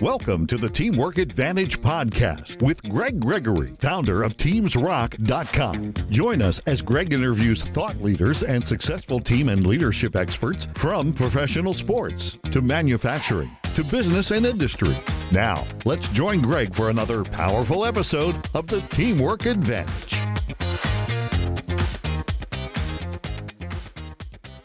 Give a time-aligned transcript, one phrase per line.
[0.00, 5.92] Welcome to the Teamwork Advantage podcast with Greg Gregory, founder of TeamsRock.com.
[6.08, 11.74] Join us as Greg interviews thought leaders and successful team and leadership experts from professional
[11.74, 14.96] sports to manufacturing to business and industry.
[15.32, 20.18] Now, let's join Greg for another powerful episode of the Teamwork Advantage.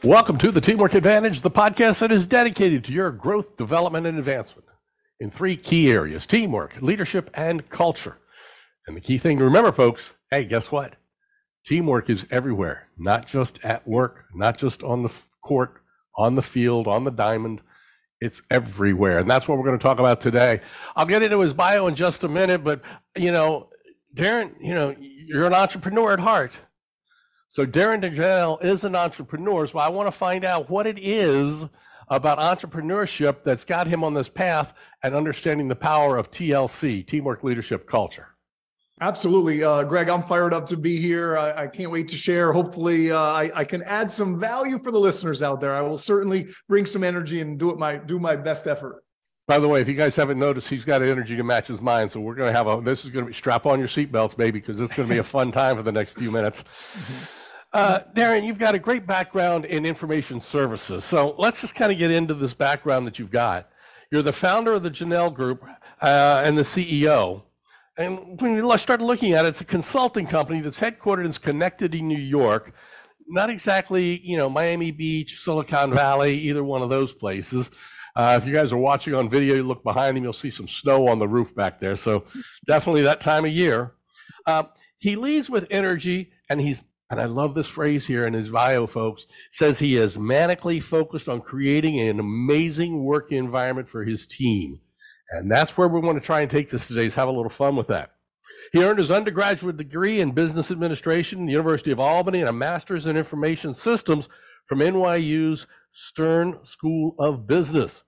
[0.02, 4.18] Welcome to the Teamwork Advantage, the podcast that is dedicated to your growth, development, and
[4.18, 4.65] advancement
[5.20, 8.18] in three key areas teamwork, leadership, and culture.
[8.88, 10.96] And the key thing to remember, folks hey, guess what?
[11.66, 15.82] Teamwork is everywhere, not just at work, not just on the court,
[16.16, 17.62] on the field, on the diamond.
[18.22, 19.20] It's everywhere.
[19.20, 20.62] And that's what we're going to talk about today.
[20.96, 22.82] I'll get into his bio in just a minute, but,
[23.16, 23.70] you know,
[24.14, 26.54] Darren, you know, you're an entrepreneur at heart.
[27.50, 29.68] So Darren DeJanel is an entrepreneur.
[29.68, 31.66] So I want to find out what it is
[32.10, 34.74] about entrepreneurship that's got him on this path
[35.04, 38.36] and understanding the power of TLC, teamwork leadership culture.
[39.02, 39.62] Absolutely.
[39.62, 41.38] Uh, Greg, I'm fired up to be here.
[41.38, 42.54] I, I can't wait to share.
[42.54, 45.76] Hopefully, uh, I, I, can add some value for the listeners out there.
[45.76, 49.04] I will certainly bring some energy and do it my do my best effort.
[49.48, 52.10] By the way, if you guys haven't noticed, he's got energy to match his mind.
[52.10, 52.80] So we're going to have a.
[52.82, 55.14] This is going to be strap on your seatbelts, baby, because this is going to
[55.14, 56.64] be a fun time for the next few minutes.
[57.76, 61.04] Uh, Darren, you've got a great background in information services.
[61.04, 63.68] So let's just kind of get into this background that you've got.
[64.10, 65.62] You're the founder of the Jahnel Group
[66.02, 67.42] uh, and the CEO.
[67.98, 72.02] And when you start looking at it, it's a consulting company that's headquartered in Schenectady,
[72.02, 72.74] New York.
[73.28, 77.70] Not exactly, you know, Miami Beach, Silicon Valley, either one of those places.
[78.16, 80.70] Uh, if you guys are watching on video, you look behind him, you'll see some
[80.70, 81.98] snow on the roof back there.
[81.98, 82.24] So
[82.68, 83.96] definitely that time of year.
[84.48, 84.64] Uh,
[84.98, 88.88] he leads with energy, and he's and I love this phrase here in his bio,
[88.88, 94.80] folks, says he is manically focused on creating an amazing work environment for his team.
[95.30, 97.50] And that's where we want to try and take this today, is have a little
[97.50, 98.12] fun with that.
[98.72, 102.54] He earned his undergraduate degree in business administration in the University of Albany and a
[102.54, 104.28] master's in information systems
[104.66, 108.04] from NYU's Stern School of Business.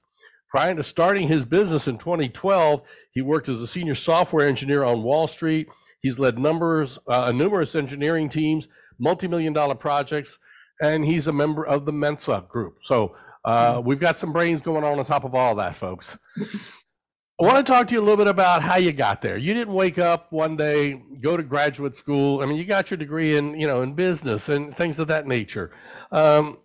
[0.50, 2.81] Prior to starting his business in 2012,
[3.12, 5.68] he worked as a senior software engineer on Wall Street.
[6.02, 8.68] He's led numbers, uh, numerous engineering teams
[9.00, 10.40] multi-million dollar projects,
[10.81, 12.80] and he's a member of the Mensa group.
[12.81, 13.16] So
[13.46, 16.18] uh, we've got some brains going on on top of all that, folks.
[17.40, 19.38] I want to talk to you a little bit about how you got there.
[19.38, 22.41] You didn't wake up one day, go to graduate school.
[22.41, 25.28] I mean, you got your degree in, you know, in business and things of that
[25.28, 25.72] nature.
[26.12, 26.58] Um,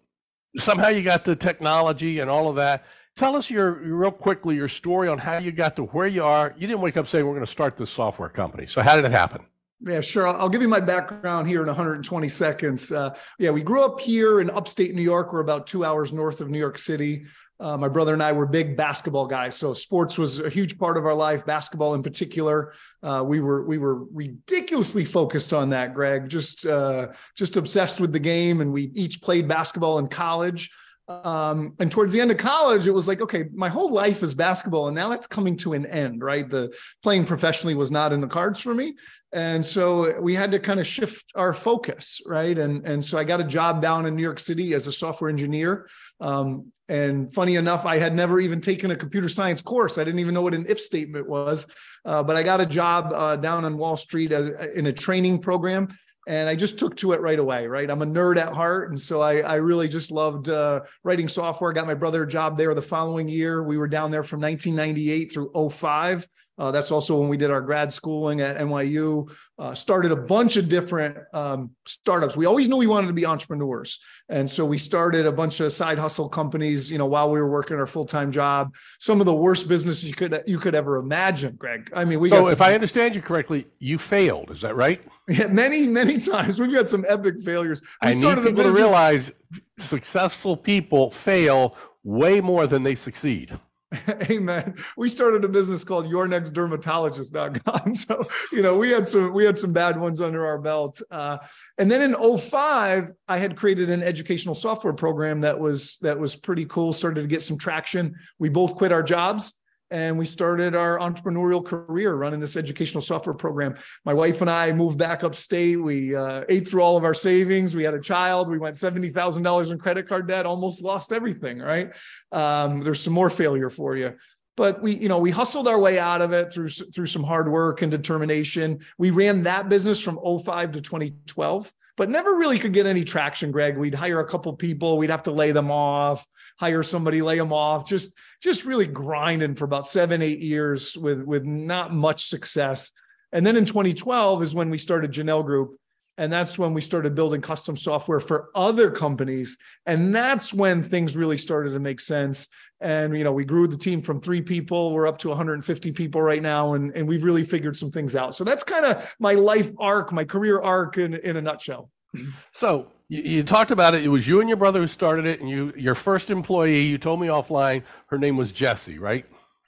[0.56, 2.84] somehow you got to technology and all of that.
[3.16, 6.54] Tell us your real quickly your story on how you got to where you are.
[6.56, 8.66] You didn't wake up saying we're going to start this software company.
[8.66, 9.44] So how did it happen?
[9.84, 10.28] Yeah, sure.
[10.28, 12.92] I'll give you my background here in 120 seconds.
[12.92, 15.32] Uh, yeah, we grew up here in upstate New York.
[15.32, 17.24] We're about two hours north of New York City.
[17.58, 20.96] Uh, my brother and I were big basketball guys, so sports was a huge part
[20.96, 21.46] of our life.
[21.46, 22.72] Basketball, in particular,
[23.04, 25.94] uh, we were we were ridiculously focused on that.
[25.94, 30.70] Greg, just uh, just obsessed with the game, and we each played basketball in college.
[31.08, 34.34] Um, and towards the end of college, it was like, okay, my whole life is
[34.34, 36.48] basketball, and now that's coming to an end, right?
[36.48, 38.94] The playing professionally was not in the cards for me,
[39.32, 42.56] and so we had to kind of shift our focus, right?
[42.56, 45.28] And and so I got a job down in New York City as a software
[45.28, 45.88] engineer.
[46.20, 49.98] Um, and funny enough, I had never even taken a computer science course.
[49.98, 51.66] I didn't even know what an if statement was,
[52.04, 55.40] uh, but I got a job uh, down on Wall Street as, in a training
[55.40, 55.88] program
[56.26, 57.66] and I just took to it right away.
[57.66, 61.28] Right, I'm a nerd at heart, and so I, I really just loved uh, writing
[61.28, 61.72] software.
[61.72, 63.62] Got my brother a job there the following year.
[63.62, 66.28] We were down there from 1998 through 05.
[66.62, 69.28] Uh, that's also when we did our grad schooling at NYU.
[69.58, 72.36] Uh, started a bunch of different um, startups.
[72.36, 75.72] We always knew we wanted to be entrepreneurs, and so we started a bunch of
[75.72, 76.88] side hustle companies.
[76.88, 80.04] You know, while we were working our full time job, some of the worst businesses
[80.04, 81.90] you could you could ever imagine, Greg.
[81.96, 82.30] I mean, we.
[82.30, 84.52] So, if I understand you correctly, you failed.
[84.52, 85.02] Is that right?
[85.28, 87.82] Yeah, many many times we've had some epic failures.
[88.04, 89.32] We I need people to realize
[89.78, 93.58] successful people fail way more than they succeed.
[94.30, 94.74] Amen.
[94.96, 97.94] We started a business called yournextdermatologist.com.
[98.02, 101.00] So, you know, we had some we had some bad ones under our belt.
[101.10, 101.38] Uh,
[101.78, 106.34] and then in 05, I had created an educational software program that was that was
[106.34, 108.14] pretty cool, started to get some traction.
[108.38, 109.54] We both quit our jobs
[109.92, 113.76] and we started our entrepreneurial career running this educational software program.
[114.04, 115.80] My wife and I moved back upstate.
[115.80, 117.76] We uh, ate through all of our savings.
[117.76, 118.48] We had a child.
[118.48, 120.46] We went seventy thousand dollars in credit card debt.
[120.46, 121.58] Almost lost everything.
[121.58, 121.92] Right?
[122.32, 124.14] Um, there's some more failure for you.
[124.56, 127.50] But we you know we hustled our way out of it through through some hard
[127.50, 128.80] work and determination.
[128.98, 133.50] We ran that business from 05 to 2012 but never really could get any traction
[133.52, 133.76] greg.
[133.76, 136.26] We'd hire a couple people we'd have to lay them off
[136.58, 141.22] hire somebody lay them off just just really grinding for about seven eight years with
[141.22, 142.92] with not much success.
[143.32, 145.76] And then in 2012 is when we started Jahnel group
[146.18, 149.56] and that's when we started building custom software for other companies.
[149.86, 152.48] And that's when things really started to make sense
[152.82, 156.20] and you know we grew the team from three people we're up to 150 people
[156.20, 158.34] right now and, and we've really figured some things out.
[158.34, 161.90] So that's kind of my life arc my career arc in, in a nutshell.
[162.52, 164.04] So you, you, talked about it.
[164.04, 166.98] It was you and your brother who started it and you your first employee you
[166.98, 169.24] told me offline her name was jessie right?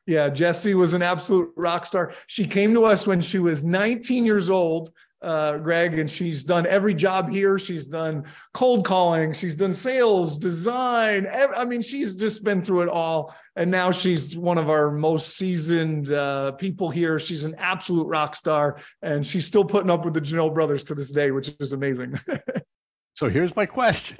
[0.06, 2.12] Yeah jessie was an absolute rock star.
[2.26, 4.93] She came to us when she was 19 years old
[5.25, 7.59] uh, Greg, and she's done every job here.
[7.59, 11.26] She's done cold calling, she's done sales, design.
[11.56, 13.35] I mean, she's just been through it all.
[13.56, 17.19] And now she's one of our most seasoned uh, people here.
[17.19, 20.94] She's an absolute rock star, and she's still putting up with the Jahnel brothers to
[20.94, 22.19] this day, which is amazing.
[23.15, 24.19] so here's my question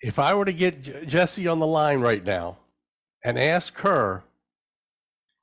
[0.00, 2.58] If I were to get J- Jessie on the line right now
[3.24, 4.24] and ask her,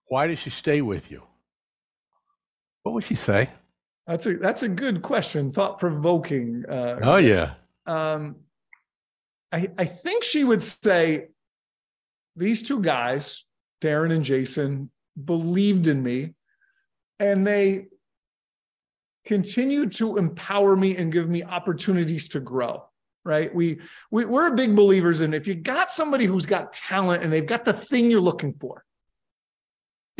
[0.07, 1.23] why does she stay with you?
[2.83, 3.49] What would she say?
[4.07, 6.65] That's a that's a good question, thought provoking.
[6.67, 7.53] Uh, oh yeah.
[7.85, 8.37] Um,
[9.51, 11.27] I I think she would say
[12.35, 13.45] these two guys,
[13.81, 14.89] Darren and Jason,
[15.23, 16.33] believed in me,
[17.19, 17.87] and they
[19.25, 22.83] continued to empower me and give me opportunities to grow
[23.23, 27.31] right we, we we're big believers in if you got somebody who's got talent and
[27.31, 28.83] they've got the thing you're looking for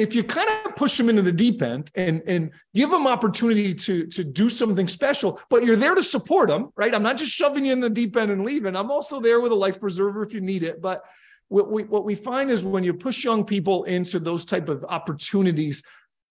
[0.02, 3.74] if you kind of push them into the deep end and and give them opportunity
[3.74, 6.96] to to do something special but you're there to support them right?
[6.96, 8.76] I'm not just shoving you in the deep end and leaving.
[8.76, 10.82] I'm also there with a life preserver if you need it.
[10.82, 11.04] But
[11.50, 14.84] what we what we find is when you push young people into those type of
[14.86, 15.84] opportunities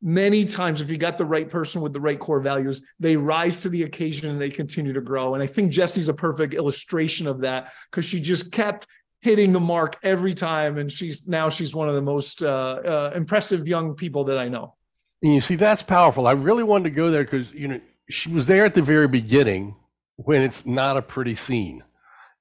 [0.03, 3.61] many times if you got the right person with the right core values they rise
[3.61, 5.35] to the occasion and they continue to grow.
[5.35, 8.87] And i think jessie's a perfect illustration of that because she just kept
[9.21, 10.79] hitting the mark every time.
[10.79, 14.49] And she's now she's one of the most uh, uh, impressive young people that I
[14.49, 14.75] know.
[15.23, 16.27] And you see, that's powerful.
[16.27, 19.09] I really wanted to go there because you know she was there at the very
[19.09, 19.77] beginning
[20.17, 21.83] when it's not a pretty scene,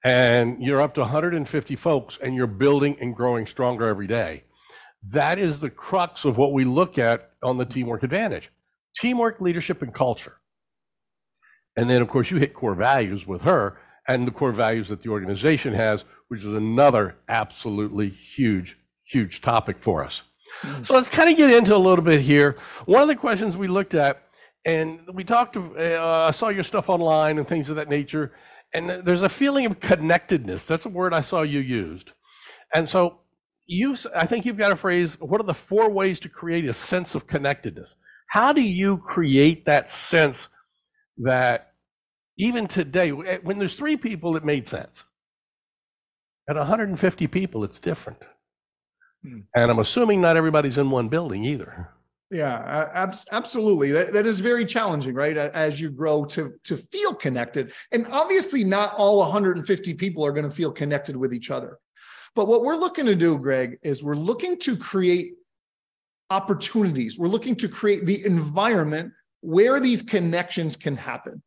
[0.04, 4.44] and you're up to 150 folks, and you're building and growing stronger every day.
[5.04, 8.50] That is the crux of what we look at on the teamwork advantage:
[8.96, 10.38] teamwork, leadership, and culture.
[11.75, 13.78] And then, of course, you hit core values with her
[14.10, 19.78] and the core values that the organization has, which is another absolutely huge, huge topic
[19.81, 20.24] for us.
[20.62, 20.84] Mm-hmm.
[20.84, 22.58] So let's kind of get into a little bit here.
[22.86, 24.24] One of the questions we looked at,
[24.66, 28.34] and we talked to, uh, I saw your stuff online and things of that nature,
[28.74, 30.66] and there's a feeling of connectedness.
[30.66, 32.14] That's a word I saw you used.
[32.74, 33.20] And so
[33.66, 36.74] you, I think you've got a phrase, what are the four ways to create a
[36.74, 37.96] sense of connectedness?
[38.28, 40.50] How do you create that sense
[41.20, 41.74] that
[42.38, 45.04] even today, eh, when there's three people, it made sense.
[46.50, 48.24] At 150 people, it's different.
[49.24, 49.42] Hmm.
[49.56, 51.90] And I'm assuming not everybody's in one building either.
[52.31, 53.92] Yeah, ab- absolutely.
[53.92, 55.38] That, that is very challenging, right?
[55.38, 60.48] As you grow to to feel connected, and obviously, not all 150 people are going
[60.48, 61.78] to feel connected with each other.
[62.36, 65.34] But what we're looking to do, Greg, is we're looking to create
[66.30, 67.18] opportunities.
[67.18, 71.42] We're looking to create the environment where these connections can happen.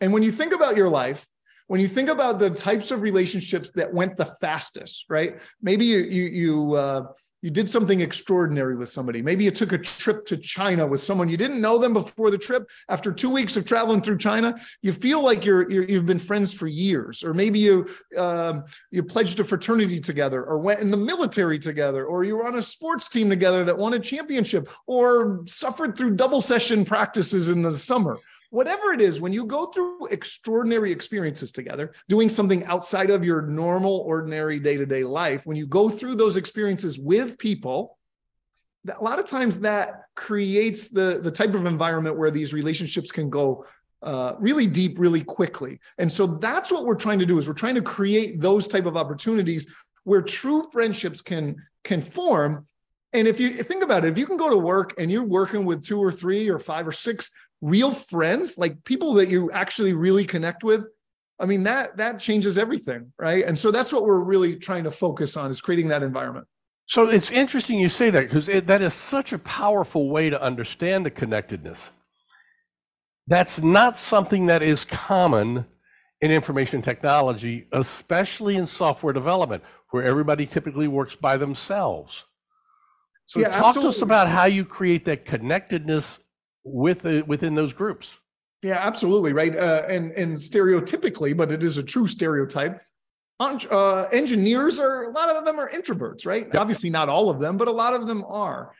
[0.00, 1.28] And when you think about your life,
[1.66, 5.38] when you think about the types of relationships that went the fastest, right?
[5.60, 7.02] Maybe you you you uh,
[7.42, 9.20] you did something extraordinary with somebody.
[9.20, 12.38] Maybe you took a trip to China with someone you didn't know them before the
[12.38, 12.68] trip.
[12.88, 16.54] After two weeks of traveling through China, you feel like you're, you have been friends
[16.54, 17.24] for years.
[17.24, 22.06] Or maybe you um, you pledged a fraternity together, or went in the military together,
[22.06, 26.14] or you were on a sports team together that won a championship, or suffered through
[26.14, 28.18] double session practices in the summer
[28.52, 33.40] whatever it is, when you go through extraordinary experiences together, doing something outside of your
[33.40, 37.96] normal, ordinary day to day life, when you go through those experiences with people,
[38.86, 43.30] a lot of times that creates the, the type of environment where these relationships can
[43.30, 43.64] go
[44.02, 45.80] uh, really deep really quickly.
[45.96, 48.84] And so that's what we're trying to do is we're trying to create those type
[48.84, 49.66] of opportunities
[50.04, 52.66] where true friendships can can form.
[53.14, 55.64] And if you think about it if you can go to work and you're working
[55.64, 57.30] with two or three or five or six
[57.62, 60.86] real friends, like people that you actually really connect with,
[61.40, 63.44] I mean that that changes everything, right?
[63.44, 66.46] And so that's what we're really trying to focus on is creating that environment.
[66.86, 71.06] So it's interesting you say that because that is such a powerful way to understand
[71.06, 71.90] the connectedness.
[73.28, 75.64] That's not something that is common
[76.20, 82.24] in information technology, especially in software development, where everybody typically works by themselves.
[83.26, 83.92] So yeah, talk absolutely.
[83.92, 86.18] to us about how you create that connectedness
[86.64, 88.10] with uh, within those groups.
[88.62, 89.56] Yeah, absolutely, right.
[89.56, 92.80] Uh, and and stereotypically, but it is a true stereotype.
[93.40, 96.46] Uh, engineers are a lot of them are introverts, right?
[96.46, 96.54] Yep.
[96.54, 98.72] Obviously, not all of them, but a lot of them are.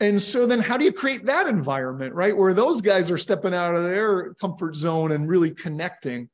[0.00, 2.36] And so then how do you create that environment, right?
[2.36, 6.28] Where those guys are stepping out of their comfort zone and really connecting.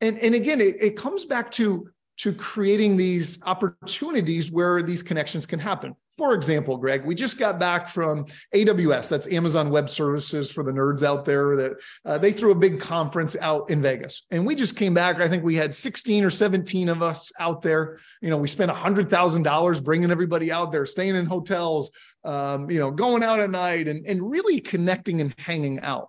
[0.00, 5.46] And, and again, it, it comes back to, to creating these opportunities where these connections
[5.46, 5.94] can happen.
[6.16, 10.72] For example, Greg, we just got back from AWS, that's Amazon Web Services for the
[10.72, 11.72] nerds out there, that
[12.04, 14.24] uh, they threw a big conference out in Vegas.
[14.32, 15.20] And we just came back.
[15.20, 18.00] I think we had 16 or 17 of us out there.
[18.20, 21.92] You know, we spent $100,000 bringing everybody out there, staying in hotels,
[22.24, 26.08] um, you know, going out at night and, and really connecting and hanging out.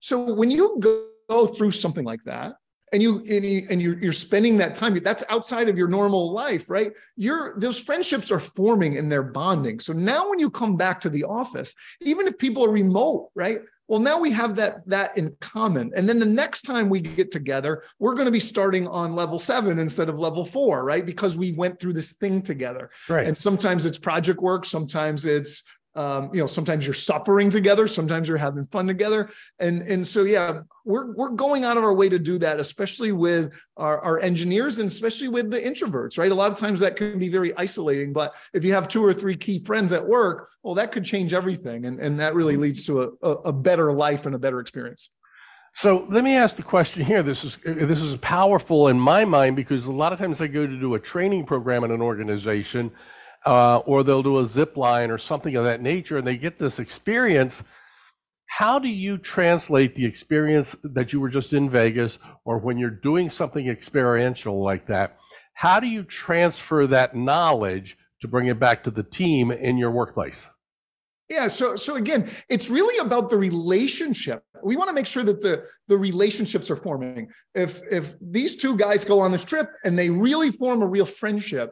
[0.00, 0.80] So when you
[1.28, 2.54] go through something like that,
[2.92, 6.32] and you and, you, and you're, you're spending that time that's outside of your normal
[6.32, 6.92] life right?
[7.16, 9.80] You're those friendships are forming and they're bonding.
[9.80, 13.60] So now when you come back to the office even if people are remote right?
[13.88, 15.90] Well now we have that that in common.
[15.96, 19.38] And then the next time we get together we're going to be starting on level
[19.38, 21.04] seven instead of level four right?
[21.04, 22.90] Because we went through this thing together.
[23.08, 23.26] Right.
[23.26, 25.62] And sometimes it's project work sometimes it's
[25.94, 29.30] um, you know sometimes you're suffering together sometimes you're having fun together.
[29.58, 33.12] And and so yeah we're we're going out of our way to do that especially
[33.12, 36.32] with our, our engineers and especially with the introverts right?
[36.32, 39.12] A lot of times that can be very isolating but if you have two or
[39.12, 41.86] three key friends at work well that could change everything.
[41.86, 45.10] And, and that really leads to a, a, a better life and a better experience.
[45.74, 47.22] So let me ask the question here.
[47.22, 50.66] This is this is powerful in my mind because a lot of times I go
[50.66, 52.90] to do a training program in an organization,
[53.46, 56.58] uh, or they'll do a zip line or something of that nature, and they get
[56.58, 57.62] this experience.
[58.46, 62.90] How do you translate the experience that you were just in Vegas, or when you're
[62.90, 65.16] doing something experiential like that?
[65.54, 69.90] How do you transfer that knowledge to bring it back to the team in your
[69.90, 70.48] workplace?
[71.28, 74.44] Yeah, so so again, it's really about the relationship.
[74.62, 77.28] We want to make sure that the the relationships are forming.
[77.54, 81.06] If if these two guys go on this trip and they really form a real
[81.06, 81.70] friendship,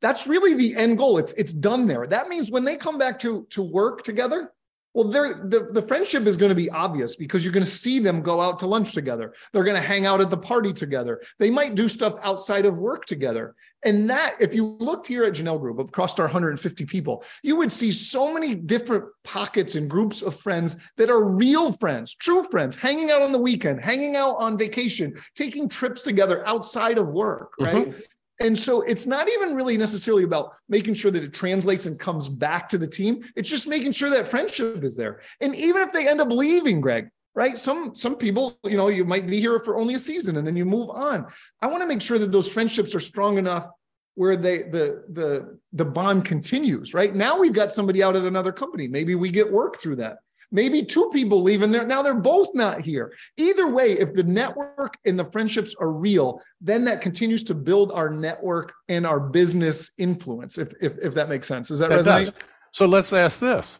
[0.00, 1.18] that's really the end goal.
[1.18, 2.06] It's it's done there.
[2.06, 4.52] That means when they come back to to work together,
[4.94, 8.22] well, the, the friendship is going to be obvious because you're going to see them
[8.22, 9.34] go out to lunch together.
[9.52, 11.20] They're going to hang out at the party together.
[11.40, 13.56] They might do stuff outside of work together.
[13.84, 17.72] And that, if you looked here at Jahnel Group across our 150 people, you would
[17.72, 22.76] see so many different pockets and groups of friends that are real friends, true friends,
[22.76, 27.52] hanging out on the weekend, hanging out on vacation, taking trips together outside of work,
[27.58, 27.88] right?
[27.88, 28.00] Mm-hmm.
[28.40, 32.28] And so it's not even really necessarily about making sure that it translates and comes
[32.28, 33.22] back to the team.
[33.36, 35.20] It's just making sure that friendship is there.
[35.40, 37.58] And even if they end up leaving, Greg, right?
[37.58, 40.56] Some some people, you know, you might be here for only a season and then
[40.56, 41.26] you move on.
[41.62, 43.68] I want to make sure that those friendships are strong enough
[44.14, 47.14] where they the the the bond continues, right?
[47.14, 48.88] Now we've got somebody out at another company.
[48.88, 50.18] Maybe we get work through that.
[50.54, 53.12] Maybe two people leave and they're now they're both not here.
[53.36, 57.90] Either way, if the network and the friendships are real, then that continues to build
[57.90, 60.56] our network and our business influence.
[60.56, 62.24] If if, if that makes sense, does that, that resonate?
[62.26, 62.34] Does.
[62.70, 63.78] So let's ask this.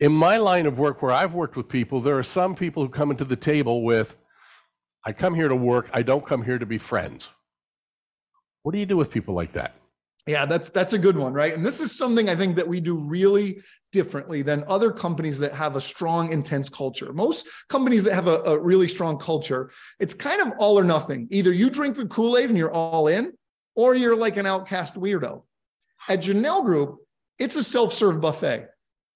[0.00, 2.88] In my line of work where I've worked with people, there are some people who
[2.88, 4.16] come into the table with,
[5.06, 7.28] I come here to work, I don't come here to be friends.
[8.64, 9.76] What do you do with people like that?
[10.26, 11.54] Yeah, that's that's a good one, right?
[11.54, 15.52] And this is something I think that we do really differently than other companies that
[15.54, 17.12] have a strong, intense culture.
[17.12, 21.28] Most companies that have a, a really strong culture, it's kind of all or nothing.
[21.30, 23.32] Either you drink the Kool-Aid and you're all in,
[23.74, 25.42] or you're like an outcast weirdo.
[26.08, 26.96] At Jahnel Group,
[27.38, 28.68] it's a self-serve buffet.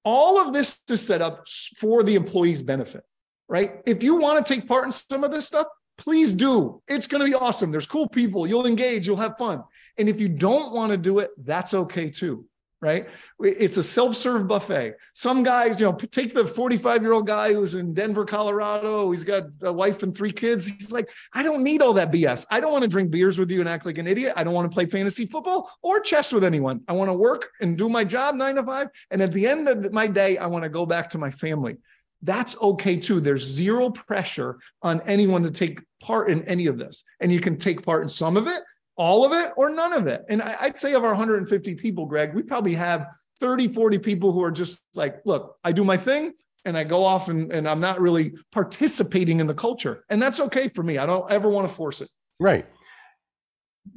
[0.04, 1.46] All of this is set up
[1.78, 3.02] for the employee's benefit,
[3.48, 3.80] right?
[3.86, 5.66] If you want to take part in some of this stuff,
[5.98, 6.80] please do.
[6.88, 7.70] It's going to be awesome.
[7.70, 8.46] There's cool people.
[8.46, 9.62] You'll engage, you'll have fun.
[9.98, 12.46] And if you don't want to do it, that's okay too.
[12.82, 13.08] Right.
[13.38, 14.96] It's a self serve buffet.
[15.14, 19.08] Some guys, you know, take the 45 year old guy who's in Denver, Colorado.
[19.12, 20.66] He's got a wife and three kids.
[20.66, 22.44] He's like, I don't need all that BS.
[22.50, 24.32] I don't want to drink beers with you and act like an idiot.
[24.34, 26.80] I don't want to play fantasy football or chess with anyone.
[26.88, 28.88] I want to work and do my job nine to five.
[29.12, 31.76] And at the end of my day, I want to go back to my family
[32.22, 33.20] that's okay too.
[33.20, 37.04] There's zero pressure on anyone to take part in any of this.
[37.20, 38.62] And you can take part in some of it
[38.96, 40.24] all of it or none of it.
[40.28, 43.06] And I'd say of our 150 people, Greg, we probably have
[43.40, 46.32] 30, 40 people who are just like, look, I do my thing
[46.64, 50.04] and I go off and, and I'm not really participating in the culture.
[50.10, 50.98] And that's okay for me.
[50.98, 52.08] I don't ever want to force it.
[52.38, 52.66] Right.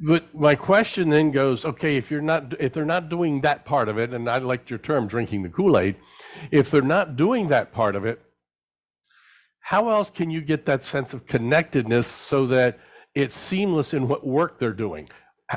[0.00, 3.88] But my question then goes, okay, if you're not if they're not doing that part
[3.88, 5.94] of it, and I liked your term drinking the Kool-Aid,
[6.50, 8.20] if they're not doing that part of it,
[9.60, 12.80] how else can you get that sense of connectedness so that
[13.16, 15.08] it's seamless in what work they're doing.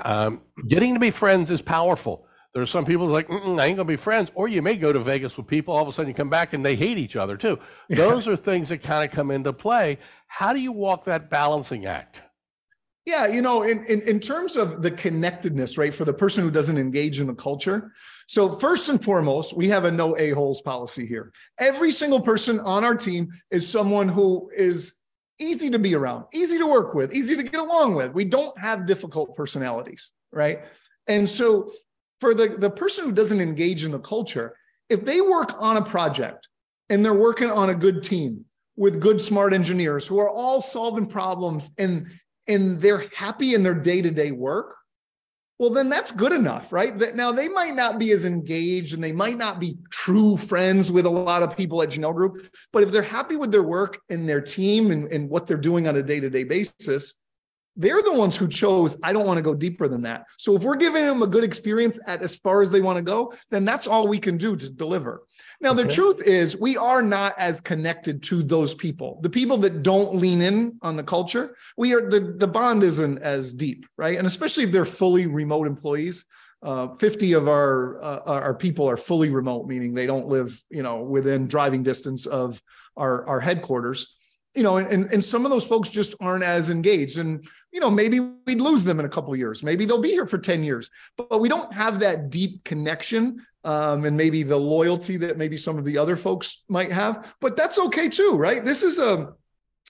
[0.05, 3.85] Um, getting to be friends is powerful, There are some people like, I ain't gonna
[3.85, 5.75] be friends, or you may go to Vegas with people.
[5.75, 7.59] All of a sudden, you come back and they hate each other too.
[7.89, 9.99] Those are things that kind of come into play.
[10.27, 12.21] How do you walk that balancing act?
[13.05, 16.51] Yeah, you know, in, in, in terms of the connectedness, right, for the person who
[16.51, 17.91] doesn't engage in the culture.
[18.27, 21.31] So, first and foremost, we have a no a-holes policy here.
[21.59, 24.93] Every single person on our team is someone who is
[25.39, 28.13] easy to be around, easy to work with, easy to get along with.
[28.13, 30.61] We don't have difficult personalities, right?
[31.07, 31.71] And so,
[32.19, 34.55] for the, the person who doesn't engage in the culture,
[34.89, 36.49] if they work on a project
[36.89, 38.43] and they're working on a good team
[38.75, 42.07] with good, smart engineers who are all solving problems and
[42.47, 44.78] and they're happy in their day-to-day work
[45.59, 46.97] well then that's good enough right?
[46.97, 50.91] That now they might not be as engaged and they might not be true friends
[50.91, 53.99] with a lot of people at Jahnel group but if they're happy with their work
[54.09, 57.13] and their team and, and what they're doing on a day-to-day basis
[57.75, 60.25] they're the ones who chose i don't want to go deeper than that.
[60.37, 63.03] So if we're giving them a good experience at as far as they want to
[63.03, 65.23] go then that's all we can do to deliver
[65.61, 65.83] now okay.
[65.83, 70.15] the truth is we are not as connected to those people the people that don't
[70.15, 74.27] lean in on the culture we are the, the bond isn't as deep right and
[74.27, 76.25] especially if they're fully remote employees
[76.61, 80.83] uh, 50 of our uh, our people are fully remote meaning they don't live you
[80.83, 82.61] know within driving distance of
[82.97, 84.15] our our headquarters
[84.55, 87.17] you know, and, and some of those folks just aren't as engaged.
[87.17, 89.61] And, you know, maybe we'd lose them in a couple years.
[89.61, 94.05] Maybe they'll be here for 10 years, but we don't have that deep connection um,
[94.05, 97.35] and maybe the loyalty that maybe some of the other folks might have.
[97.41, 98.63] But that's okay too, right?
[98.63, 99.33] This is a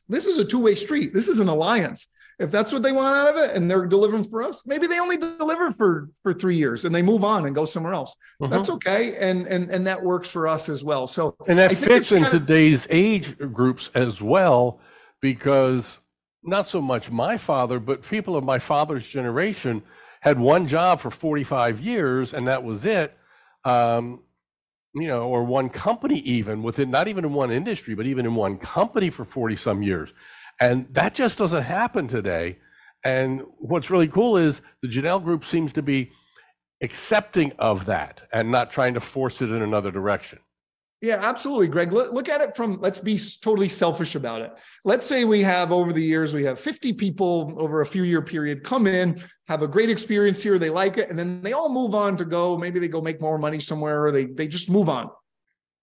[0.07, 1.13] this is a two-way street.
[1.13, 2.07] This is an alliance
[2.39, 4.99] if that's what they want out of it and they're delivering for us maybe they
[4.99, 8.51] only deliver for for three years and they move on and go somewhere else mm-hmm.
[8.51, 12.11] that's okay and and and that works for us as well so and that fits
[12.11, 14.79] in today's age groups as well
[15.21, 15.99] because
[16.41, 19.83] not so much my father but people of my father's generation
[20.21, 23.17] had one job for 45 years and that was it
[23.69, 24.21] um,
[24.95, 28.33] you know or one company even within not even in one industry but even in
[28.35, 30.09] one company for 40 some years
[30.59, 32.57] and that just doesn't happen today.
[33.05, 36.11] And what's really cool is the Jahnel Group seems to be
[36.81, 40.39] accepting of that and not trying to force it in another direction.
[41.01, 41.93] Yeah, absolutely, Greg.
[41.93, 44.51] Look, look, at it from let's be totally selfish about it.
[44.83, 48.21] Let's say we have over the years, we have 50 people over a few year
[48.21, 51.69] period come in, have a great experience here, they like it, and then they all
[51.69, 52.57] move on to go.
[52.57, 55.09] Maybe they go make more money somewhere or they, they just move on.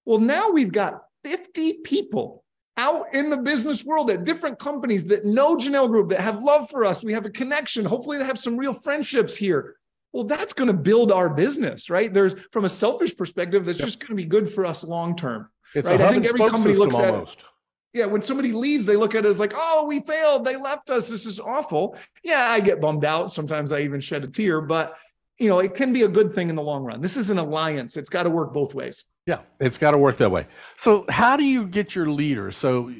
[0.04, 2.44] Well, now we've got 50 people
[2.76, 6.68] out in the business world at different companies that know Jahnel Group, that have love
[6.68, 7.02] for us.
[7.02, 7.86] We have a connection.
[7.86, 9.76] Hopefully, they have some real friendships here.
[10.16, 12.10] Well, that's going to build our business, right?
[12.10, 13.86] There's from a selfish perspective, that's yep.
[13.86, 15.50] just going to be good for us long term.
[15.74, 16.00] Right.
[16.00, 17.32] I think every company looks almost.
[17.32, 17.44] at it.
[17.92, 20.46] Yeah, when somebody leaves, they look at it as like, oh, we failed.
[20.46, 21.10] They left us.
[21.10, 21.98] This is awful.
[22.24, 23.30] Yeah, I get bummed out.
[23.30, 24.96] Sometimes I even shed a tear, but
[25.38, 27.02] you know, it can be a good thing in the long run.
[27.02, 27.98] This is an alliance.
[27.98, 29.04] It's got to work both ways.
[29.26, 30.46] Yeah, it's got to work that way.
[30.78, 32.56] So, how do you get your leaders?
[32.56, 32.90] So,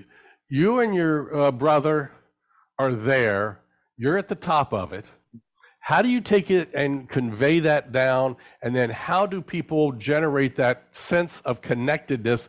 [0.51, 2.13] you and your uh, brother
[2.79, 3.63] are there,
[3.97, 5.07] you're at the top of it.
[5.87, 8.37] How do you take it and convey that down?
[8.61, 12.49] And then, how do people generate that sense of connectedness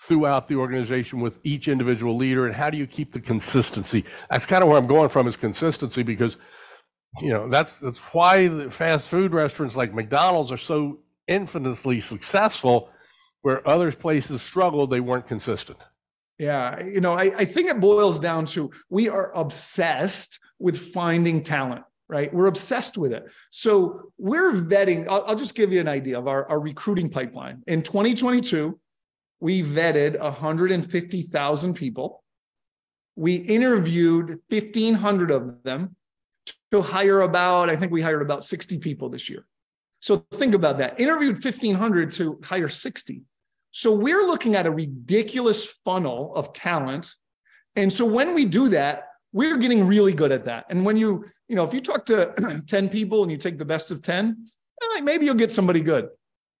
[0.00, 2.44] throughout the organization with each individual leader?
[2.44, 4.04] And how do you keep the consistency?
[4.28, 6.38] That's kind of where I'm going from is consistency because
[7.20, 12.90] you know that's that's why the fast food restaurants like McDonald's are so infinitely successful
[13.42, 15.78] where other places struggled, they weren't consistent.
[16.36, 21.44] Yeah, you know, I, I think it boils down to we are obsessed with finding
[21.44, 22.32] talent right?
[22.32, 23.24] We're obsessed with it.
[23.50, 25.08] So we're vetting.
[25.08, 27.62] I'll, I'll, just give you an idea of our, our recruiting pipeline.
[27.66, 28.78] In 2022,
[29.40, 32.22] we vetted 150,000 people.
[33.16, 35.96] We interviewed 1,500 of them
[36.70, 39.46] to hire about, I think we hired about 60 people this year.
[40.00, 41.00] So think about that.
[41.00, 43.22] Interviewed 1,500 to hire 60.
[43.70, 47.14] So we're looking at a ridiculous funnel of talent.
[47.74, 50.66] And so when we do that, we're getting really good at that.
[50.68, 53.64] And when you, you know, if you talk to 10 people and you take the
[53.64, 54.46] best of 10,
[54.82, 56.08] eh, maybe you'll get somebody good.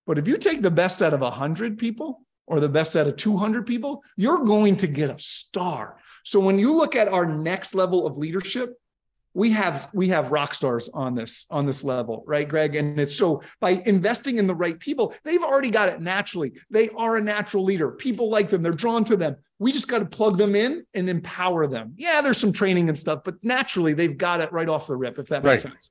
[0.06, 3.16] But if you take the best out of 100 people or the best out of
[3.16, 5.98] 200 people, you're going to get a star.
[6.24, 8.74] So when you look at our next level of leadership,
[9.34, 12.76] we have we have rock stars on this on this level right greg?
[12.76, 16.52] And it's so by investing in the right people they've already got it naturally.
[16.70, 17.90] They are a natural leader.
[17.90, 18.62] People like them.
[18.62, 19.36] They're drawn to them.
[19.58, 21.94] We just got to plug them in and empower them.
[21.96, 25.18] Yeah there's some training and stuff but naturally they've got it right off the rip
[25.18, 25.72] if that makes right.
[25.72, 25.90] sense.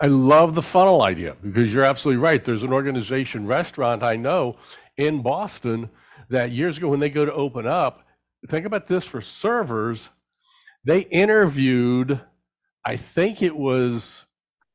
[0.00, 2.44] I love the funnel idea because you're absolutely right.
[2.44, 4.56] There's an organization restaurant i know
[4.96, 5.90] in boston
[6.28, 8.02] that years ago when they go to open up
[8.48, 10.08] think about this for servers
[10.84, 12.20] they interviewed
[12.86, 14.24] I think it was,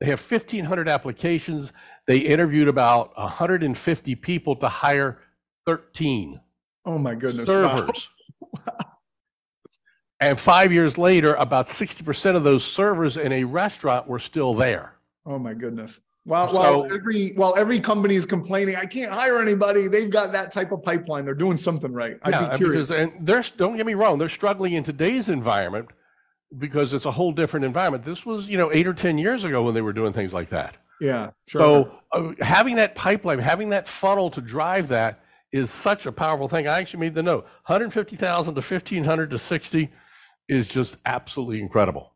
[0.02, 1.72] they have 1,500 applications.
[2.08, 5.20] they interviewed about 150 people to hire
[5.66, 6.40] 13
[6.86, 7.46] Oh my goodness.
[7.46, 8.10] servers.
[10.20, 14.94] And five years later, about 60% of those servers in a restaurant were still there.
[15.26, 16.00] Oh my goodness.
[16.26, 19.88] While, while So- every while every company is complaining, I can't hire anybody.
[19.88, 21.26] They've got that type of pipeline.
[21.26, 22.20] They're doing something right.
[22.24, 22.90] I'd yeah, be curious.
[22.90, 25.88] because and they're don't get me wrong, they're struggling in today's environment
[26.58, 28.04] because it's a whole different environment.
[28.04, 30.50] This was, you know, eight or 10 years ago when they were doing things like
[30.50, 30.78] that.
[31.00, 31.62] yeah, sure.
[31.62, 36.48] So uh, having that pipeline, having that funnel to drive that is such a powerful
[36.48, 36.68] thing.
[36.68, 39.90] I actually made the note 150,000 to 1,500 to 60
[40.48, 42.14] is just absolutely incredible.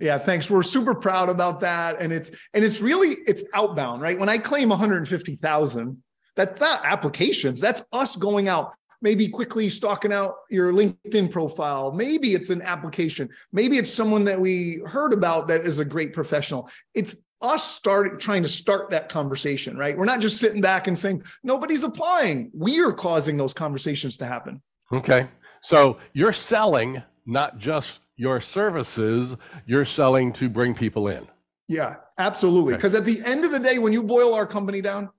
[0.00, 0.50] yeah, thanks.
[0.50, 2.00] We're super proud about that.
[2.00, 4.18] And it's and it's really it's outbound, right?
[4.18, 6.02] When I claim 150,000,
[6.36, 7.60] that's not applications.
[7.60, 11.92] That's us going out, maybe quickly stalking out your LinkedIn profile.
[11.92, 13.28] Maybe it's an application.
[13.52, 16.68] Maybe it's someone that we heard about that is a great professional.
[16.94, 19.96] It's us starting trying to start that conversation, right?
[19.96, 22.50] We're not just sitting back and saying nobody's applying.
[22.54, 24.62] We are causing those conversations to happen.
[24.92, 25.28] Okay.
[25.60, 31.26] So you're selling not just your services, you're selling to bring people in.
[31.68, 32.74] Yeah, absolutely.
[32.74, 32.78] Okay.
[32.78, 35.10] Because at the end of the day, when you boil our company down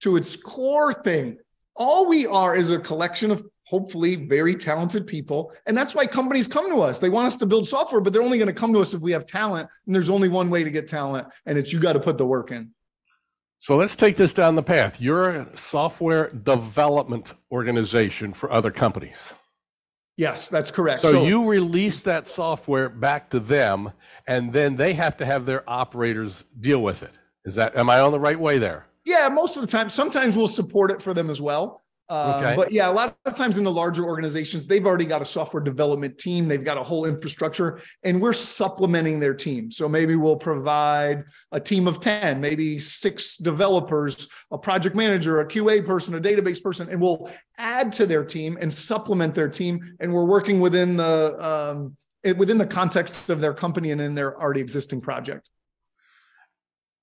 [0.00, 1.38] to its core thing,
[1.76, 5.52] all we are is a collection of hopefully very talented people.
[5.66, 6.98] And that's why companies come to us.
[6.98, 9.00] They want us to build software, but they're only going to come to us if
[9.00, 9.68] we have talent.
[9.86, 12.26] And there's only one way to get talent, and it's you got to put the
[12.26, 12.70] work in.
[13.58, 15.00] So let's take this down the path.
[15.00, 19.34] You're a software development organization for other companies.
[20.16, 21.02] Yes, that's correct.
[21.02, 23.92] So, you release that software back to them,
[24.26, 27.12] and then they have to have their operators deal with it.
[27.44, 28.86] Is that, am I on the right way there?
[29.04, 29.88] Yeah, most of the time.
[29.88, 31.82] Sometimes we'll support it for them as well.
[32.08, 32.56] Uh, Okay.
[32.56, 35.62] But yeah, a lot of times in the larger organizations, they've already got a software
[35.62, 36.48] development team.
[36.48, 39.70] They've got a whole infrastructure, and we're supplementing their team.
[39.70, 45.46] So maybe we'll provide a team of 10, maybe six developers, a project manager, a
[45.46, 49.96] QA person, a database person, and we'll add to their team and supplement their team.
[50.00, 54.14] And we're working within the um, it- within the context of their company and in
[54.16, 55.48] their already existing project.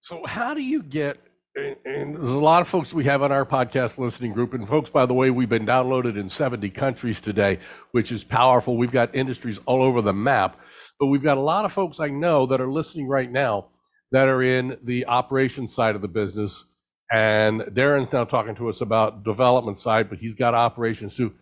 [0.02, 1.18] So how do you get,
[1.58, 4.90] and, there's a lot of folks we have on our podcast listening group, and folks,
[4.90, 7.60] by the way, we've been downloaded in 70 countries today,
[7.92, 8.78] which is powerful.
[8.78, 10.60] We've got industries all over the map,
[11.00, 13.68] but we've got a lot of folks I know that are listening right now
[14.12, 16.66] that are in the operations side of the business.
[17.12, 21.34] And Darren's now talking to us about development side, but he's got operations too.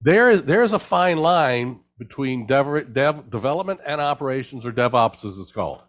[0.00, 5.52] There there's a fine line between dev, dev development and operations, or DevOps as it's
[5.52, 5.82] called.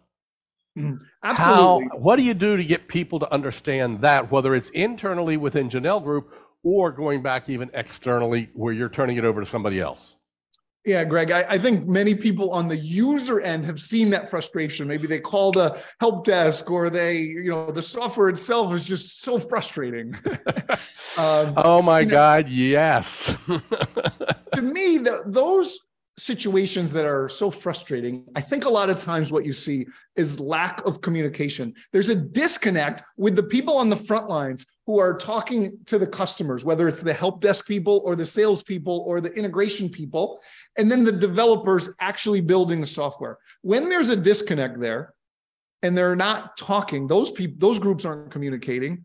[0.76, 1.88] Absolutely.
[1.90, 5.70] How, what do you do to get people to understand that, whether it's internally within
[5.70, 10.16] Jahnel Group or going back even externally where you're turning it over to somebody else?
[10.84, 14.86] Yeah, Greg, I, I think many people on the user end have seen that frustration.
[14.86, 19.22] Maybe they call the help desk or they, you know, the software itself is just
[19.22, 20.14] so frustrating.
[21.16, 23.34] um, Oh my You know- God, yes.
[23.48, 25.80] to me, the, those
[26.18, 30.40] situations that are so frustrating, I think a lot of times what you see is
[30.40, 31.74] lack of communication.
[31.92, 36.06] There's a disconnect with the people on the front lines who are talking to the
[36.06, 40.40] customers, whether it's the help desk people or the sales people or the integration people,
[40.78, 43.38] and then the developers actually building the software.
[43.62, 45.12] When there's a disconnect there
[45.82, 49.04] and they're not talking, those people, those groups aren't communicating.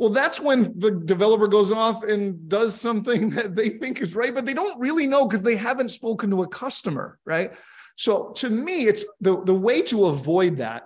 [0.00, 4.34] Well, that's when the developer goes off and does something that they think is right,
[4.34, 7.52] but they don't really know because they haven't spoken to a customer, right?
[7.96, 10.84] So to me, it's the, the way to avoid that.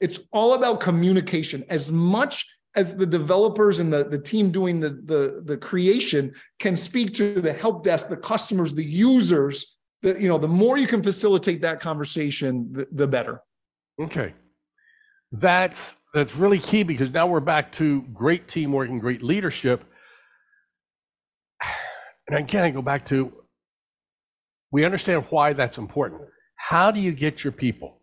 [0.00, 2.46] It's all about communication as much
[2.76, 7.40] as the developers and the, the team doing the, the, the creation can speak to
[7.40, 11.62] the help desk, the customers, the users, the, you know, the more you can facilitate
[11.62, 13.40] that conversation, the, the better.
[14.00, 14.34] Okay.
[15.32, 19.84] That's that's really key because now we're back to great teamwork and great leadership.
[22.28, 23.32] And again, I go back to
[24.70, 26.22] we understand why that's important.
[26.54, 27.98] How do you get your people?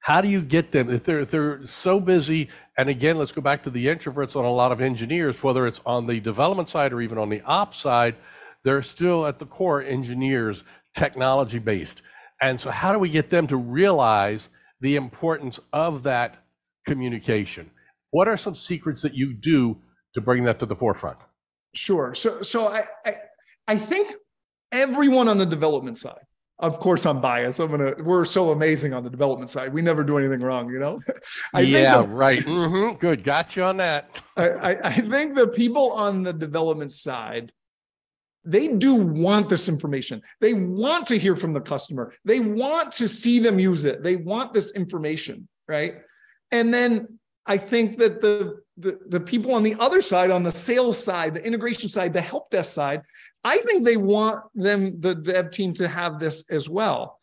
[0.00, 2.48] How do you get them if they're if they're so busy?
[2.76, 5.80] And again, let's go back to the introverts on a lot of engineers, whether it's
[5.86, 8.14] on the development side or even on the ops side,
[8.62, 10.62] they're still at the core engineers,
[10.94, 12.02] technology based.
[12.40, 16.44] And so, how do we get them to realize the importance of that
[16.88, 17.70] communication?
[18.10, 19.76] What are some secrets that you do
[20.14, 21.18] to bring that to the forefront?
[21.74, 22.14] Sure.
[22.14, 23.14] So so I I,
[23.68, 24.14] I think
[24.72, 26.24] everyone on the development side.
[26.60, 27.60] Of course, I'm biased.
[27.60, 27.94] I'm gonna.
[28.02, 29.72] We're so amazing on the development side.
[29.72, 30.98] We never do anything wrong, you know.
[31.54, 32.42] I yeah, think right.
[32.42, 33.22] hmm Good.
[33.22, 34.18] Got you on that.
[34.36, 37.52] I, I- I think the people on the development side,
[38.44, 40.20] they do want this information.
[40.40, 42.12] They want to hear from the customer.
[42.24, 44.02] They want to see them use it.
[44.02, 45.94] They want this information, right?
[46.50, 50.52] And then I think that the, the, the people on the other side, on the
[50.52, 53.02] sales side, the integration side, the help desk side,
[53.44, 57.18] I think they want them, the dev team, to have this as well.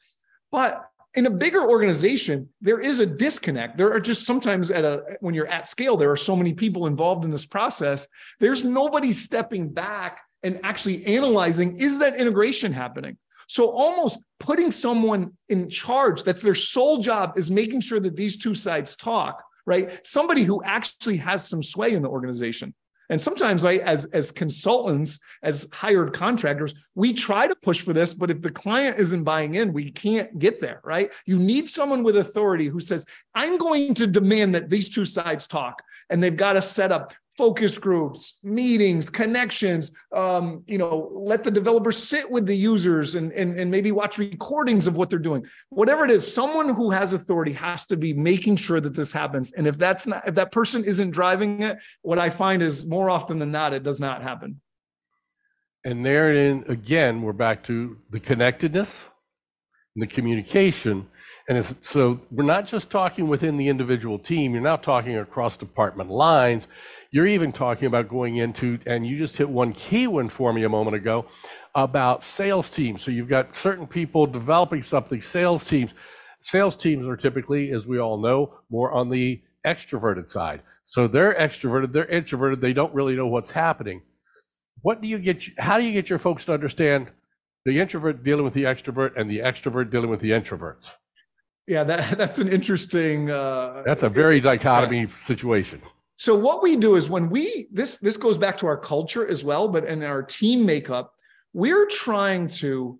[0.51, 0.83] But
[1.13, 3.77] in a bigger organization, there is a disconnect.
[3.77, 6.87] There are just sometimes at a when you're at scale, there are so many people
[6.87, 8.07] involved in this process.
[8.39, 13.17] There's nobody stepping back and actually analyzing is that integration happening?
[13.47, 18.37] So almost putting someone in charge that's their sole job is making sure that these
[18.37, 19.99] two sides talk, right?
[20.05, 22.73] Somebody who actually has some sway in the organization.
[23.09, 28.15] And sometimes, right, as as consultants, as hired contractors, we try to push for this,
[28.15, 31.11] but if the client isn't buying in, we can't get there, right?
[31.27, 33.05] You need someone with authority who says,
[33.35, 37.13] "I'm going to demand that these two sides talk," and they've got to set up
[37.37, 39.91] focus groups, meetings, connections.
[40.13, 44.17] Um, you know, let the developers sit with the users and, and, and maybe watch
[44.17, 45.45] recordings of what they're doing.
[45.69, 49.51] Whatever it is, someone who has authority has to be making sure that this happens.
[49.51, 53.09] And if that's not, if that person isn't driving it, what I find is more
[53.09, 54.61] often than not, it does not happen.
[55.83, 59.05] And therein again, we're back to the connectedness
[59.95, 61.07] and the communication.
[61.47, 66.09] And so we're not just talking within the individual team, you're now talking across department
[66.09, 66.67] lines
[67.15, 70.63] you're even talking about going into, and you just hit one key one for me
[70.63, 71.25] a moment ago
[71.73, 73.01] about sales teams.
[73.01, 75.91] So you've got certain people developing something, sales teams.
[76.41, 80.61] Sales teams are typically, as we all know, more on the extroverted side.
[80.83, 84.01] So they're extroverted, they're introverted, they don't really know what's happening.
[84.81, 85.41] What do you get?
[85.57, 87.07] How do you get your folks to understand
[87.65, 90.91] the introvert dealing with the extrovert and the extrovert dealing with the introverts?
[91.67, 93.31] Yeah, that, that's an interesting.
[93.31, 95.19] Uh, that's a very dichotomy yes.
[95.19, 95.81] situation.
[96.17, 99.43] So what we do is when we this this goes back to our culture as
[99.43, 101.11] well, but in our team makeup,
[101.53, 102.99] we're trying to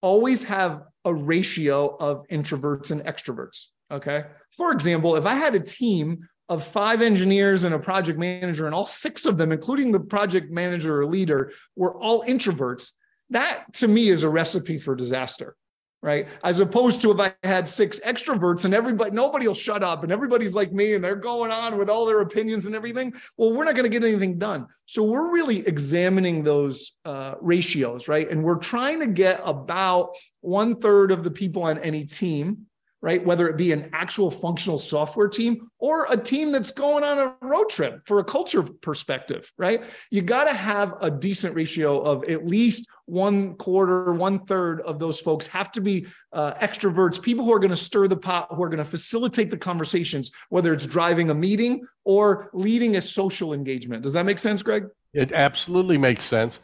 [0.00, 3.66] always have a ratio of introverts and extroverts.
[3.90, 4.24] Okay.
[4.56, 6.18] For example, if I had a team
[6.48, 10.50] of five engineers and a project manager, and all six of them, including the project
[10.50, 12.92] manager or leader, were all introverts,
[13.30, 15.56] that to me is a recipe for disaster
[16.02, 16.28] right?
[16.44, 20.12] As opposed to if I had six extroverts and everybody, nobody will shut up and
[20.12, 23.12] everybody's like me and they're going on with all their opinions and everything.
[23.36, 24.66] Well, we're not going to get anything done.
[24.86, 28.30] So we're really examining those uh, ratios, right?
[28.30, 30.10] And we're trying to get about
[30.40, 32.66] one third of the people on any team
[33.00, 33.24] right?
[33.24, 37.34] Whether it be an actual functional software team or a team that's going on a
[37.40, 39.84] road trip for a culture perspective, right?
[40.10, 44.98] You got to have a decent ratio of at least one quarter, one third of
[44.98, 48.48] those folks have to be uh, extroverts, people who are going to stir the pot,
[48.50, 53.00] who are going to facilitate the conversations, whether it's driving a meeting or leading a
[53.00, 54.02] social engagement.
[54.02, 54.86] Does that make sense, Greg?
[55.14, 56.60] It absolutely makes sense.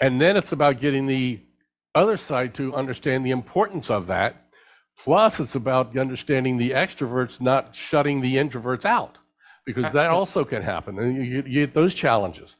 [0.00, 1.40] And then it's about getting the
[1.94, 4.48] other side to understand the importance of that
[4.98, 9.18] Plus, it's about understanding the extroverts not shutting the introverts out,
[9.64, 12.56] because that also can happen, and you, you get those challenges.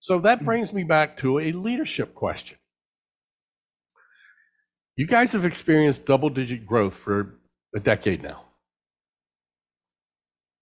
[0.00, 0.46] So that hmm.
[0.46, 2.57] brings me back to a leadership question.
[4.98, 7.36] You guys have experienced double digit growth for
[7.72, 8.46] a decade now.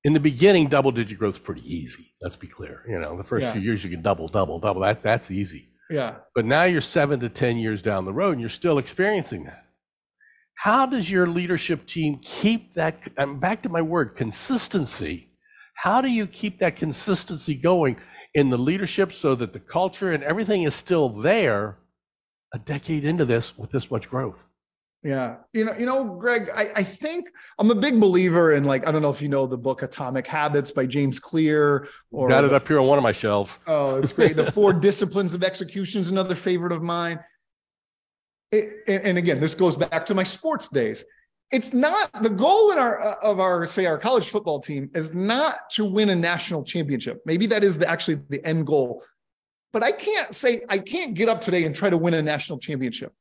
[0.05, 2.13] In the beginning, double digit growth is pretty easy.
[2.21, 2.83] Let's be clear.
[2.87, 3.53] You know, the first yeah.
[3.53, 4.83] few years you can double, double, double.
[4.83, 5.71] That that's easy.
[5.89, 6.17] Yeah.
[6.35, 9.65] But now you're seven to ten years down the road, and you're still experiencing that.
[10.57, 12.99] How does your leadership team keep that?
[13.17, 15.29] I'm back to my word consistency.
[15.77, 17.97] How do you keep that consistency going
[18.35, 21.79] in the leadership so that the culture and everything is still there
[22.55, 24.47] a decade into this with this much growth?
[25.03, 25.37] Yeah.
[25.53, 27.29] You know, you know, Greg, I, I think
[27.59, 30.27] I'm a big believer in like, I don't know if you know the book Atomic
[30.27, 33.59] Habits by James Clear or got it the, up here on one of my shelves.
[33.67, 34.37] Oh, it's great.
[34.37, 37.21] the four disciplines of execution is another favorite of mine
[38.53, 41.05] and again, this goes back to my sports days.
[41.53, 45.15] It's not the goal in our uh, of our say our college football team is
[45.15, 47.21] not to win a national championship.
[47.25, 49.05] Maybe that is the, actually the end goal.
[49.73, 52.59] But I can't say I can't get up today and try to win a national
[52.59, 53.13] championship.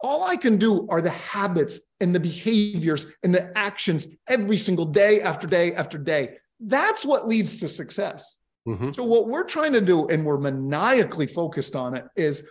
[0.00, 4.86] All I can do are the habits and the behaviors and the actions every single
[4.86, 6.38] day after day after day.
[6.58, 8.36] That's what leads to success.
[8.66, 8.92] Mm-hmm.
[8.92, 12.44] So what we're trying to do, and we're maniacally focused on it, is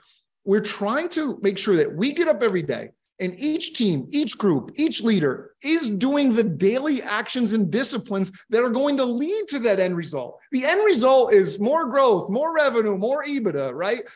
[0.45, 4.37] we're trying to make sure that we get up every day and each team, each
[4.37, 9.47] group, each leader is doing the daily actions and disciplines that are going to lead
[9.49, 10.39] to that end result.
[10.51, 14.07] The end result is more growth, more revenue, more EBITDA, right?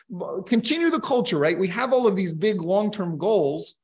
[0.46, 1.58] Continue the culture, right?
[1.58, 3.74] We have all of these big long term goals,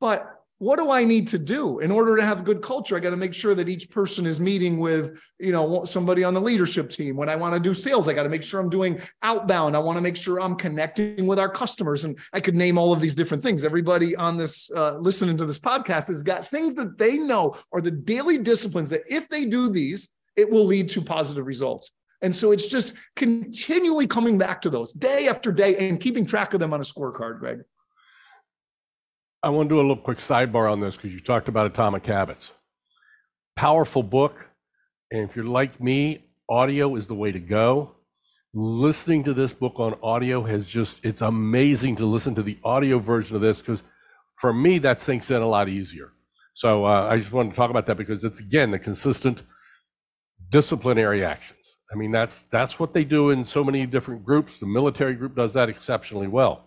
[0.00, 2.94] but what do I need to do in order to have good culture?
[2.94, 6.34] I got to make sure that each person is meeting with, you know, somebody on
[6.34, 7.16] the leadership team.
[7.16, 9.74] When I want to do sales, I got to make sure I'm doing outbound.
[9.74, 12.04] I want to make sure I'm connecting with our customers.
[12.04, 13.64] And I could name all of these different things.
[13.64, 17.80] Everybody on this, uh, listening to this podcast has got things that they know are
[17.80, 21.90] the daily disciplines that if they do these, it will lead to positive results.
[22.20, 26.52] And so it's just continually coming back to those day after day and keeping track
[26.52, 27.60] of them on a scorecard, Greg.
[29.42, 32.04] I want to do a little quick sidebar on this because you talked about Atomic
[32.04, 32.50] Habits.
[33.56, 34.36] Powerful book.
[35.10, 37.92] And if you're like me, audio is the way to go.
[38.52, 42.98] Listening to this book on audio has just, it's amazing to listen to the audio
[42.98, 43.82] version of this because
[44.36, 46.12] for me, that sinks in a lot easier.
[46.54, 49.42] So uh, I just wanted to talk about that because it's, again, the consistent
[50.50, 51.76] disciplinary actions.
[51.92, 54.58] I mean, that's that's what they do in so many different groups.
[54.58, 56.64] The military group does that exceptionally well.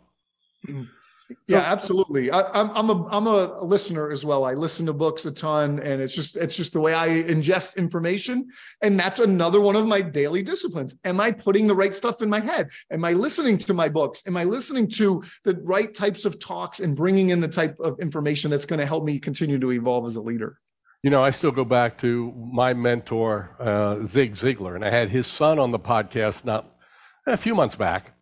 [1.31, 1.53] Mm-hmm.
[1.53, 2.31] yeah, absolutely.
[2.31, 4.43] I, am I'm, I'm a I'm a listener as well.
[4.43, 7.77] I listen to books a ton, and it's just it's just the way I ingest
[7.77, 8.47] information,
[8.81, 10.99] and that's another one of my daily disciplines.
[11.05, 12.69] Am I putting the right stuff in my head?
[12.91, 14.23] Am I listening to my books?
[14.27, 17.99] Am I listening to the right types of talks and bringing in the type of
[17.99, 20.59] information that's going to help me continue to evolve as a leader?
[21.03, 25.09] You know, I still go back to my mentor, uh, Zig Ziglar, and I had
[25.09, 26.73] his son on the podcast not
[27.27, 28.13] a few months back.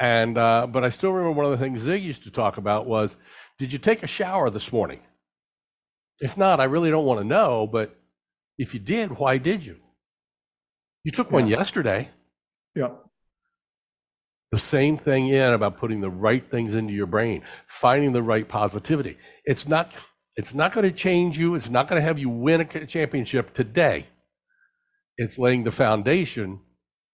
[0.00, 2.86] And uh, but I still remember one of the things Zig used to talk about
[2.86, 3.16] was,
[3.58, 5.00] did you take a shower this morning?
[6.20, 7.66] If not, I really don't want to know.
[7.66, 7.96] But
[8.58, 9.76] if you did, why did you?
[11.04, 12.10] You took one yesterday.
[12.74, 12.90] Yeah.
[14.52, 18.46] The same thing in about putting the right things into your brain, finding the right
[18.48, 19.16] positivity.
[19.44, 19.92] It's not
[20.36, 21.54] it's not going to change you.
[21.54, 24.06] It's not going to have you win a championship today.
[25.16, 26.60] It's laying the foundation.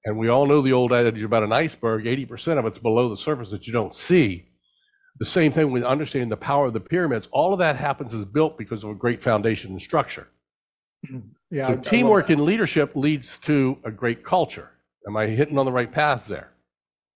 [0.05, 3.17] And we all know the old adage about an iceberg 80% of it's below the
[3.17, 4.49] surface that you don't see.
[5.19, 7.29] The same thing with understanding the power of the pyramids.
[7.31, 10.27] All of that happens is built because of a great foundation and structure.
[11.51, 14.71] Yeah, so I, teamwork I and leadership leads to a great culture.
[15.07, 16.53] Am I hitting on the right path there?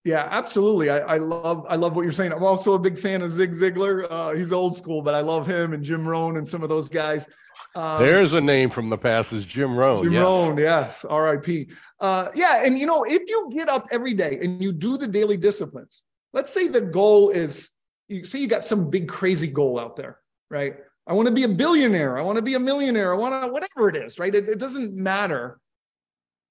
[0.05, 0.91] Yeah, absolutely.
[0.91, 2.33] I, I, love I love what you're saying.
[2.33, 4.07] I'm also a big fan of Zig Ziglar.
[4.09, 6.89] Uh, he's old school, but I love him and Jim Rohn and some of those
[6.89, 7.27] guys.
[7.75, 10.03] Um, There's a name from the past is Jim Rohn.
[10.03, 10.23] Jim yes.
[10.23, 11.05] Rohn, yes.
[11.05, 11.69] R.I.P.
[12.01, 15.07] Uh, yeah, and you know, if you get up every day and you do the
[15.07, 17.71] daily disciplines, let's say the goal is
[18.09, 20.19] you say you got some big crazy goal out there,
[20.51, 20.77] right?
[21.07, 22.19] I want to be a billionaire.
[22.19, 23.15] I want to be a millionaire.
[23.15, 24.35] I want to whatever it is, right?
[24.35, 25.61] It, it doesn't matter.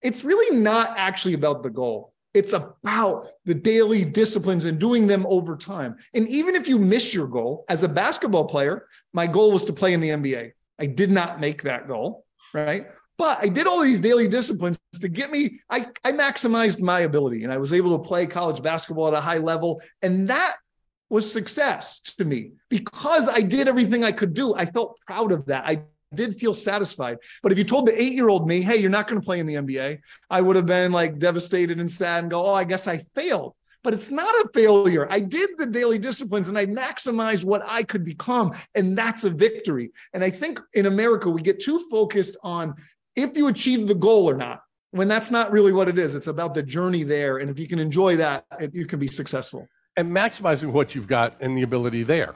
[0.01, 5.25] It's really not actually about the goal it's about the daily disciplines and doing them
[5.29, 5.95] over time.
[6.13, 9.73] And even if you miss your goal, as a basketball player, my goal was to
[9.73, 10.51] play in the NBA.
[10.79, 12.87] I did not make that goal, right?
[13.17, 17.43] But I did all these daily disciplines to get me, I, I maximized my ability
[17.43, 19.81] and I was able to play college basketball at a high level.
[20.01, 20.55] And that
[21.09, 24.53] was success to me because I did everything I could do.
[24.55, 25.65] I felt proud of that.
[25.65, 25.83] I
[26.13, 27.17] did feel satisfied.
[27.43, 29.39] But if you told the eight year old me, hey, you're not going to play
[29.39, 32.63] in the NBA, I would have been like devastated and sad and go, oh, I
[32.63, 33.55] guess I failed.
[33.85, 35.07] But it's not a failure.
[35.11, 38.51] I did the daily disciplines and I maximized what I could become.
[38.73, 39.91] And that's a victory.
[40.13, 42.73] And I think in America, we get too focused on
[43.15, 46.15] if you achieve the goal or not, when that's not really what it is.
[46.15, 47.37] It's about the journey there.
[47.37, 49.67] And if you can enjoy that, you can be successful.
[49.97, 52.33] And maximizing what you've got and the ability there.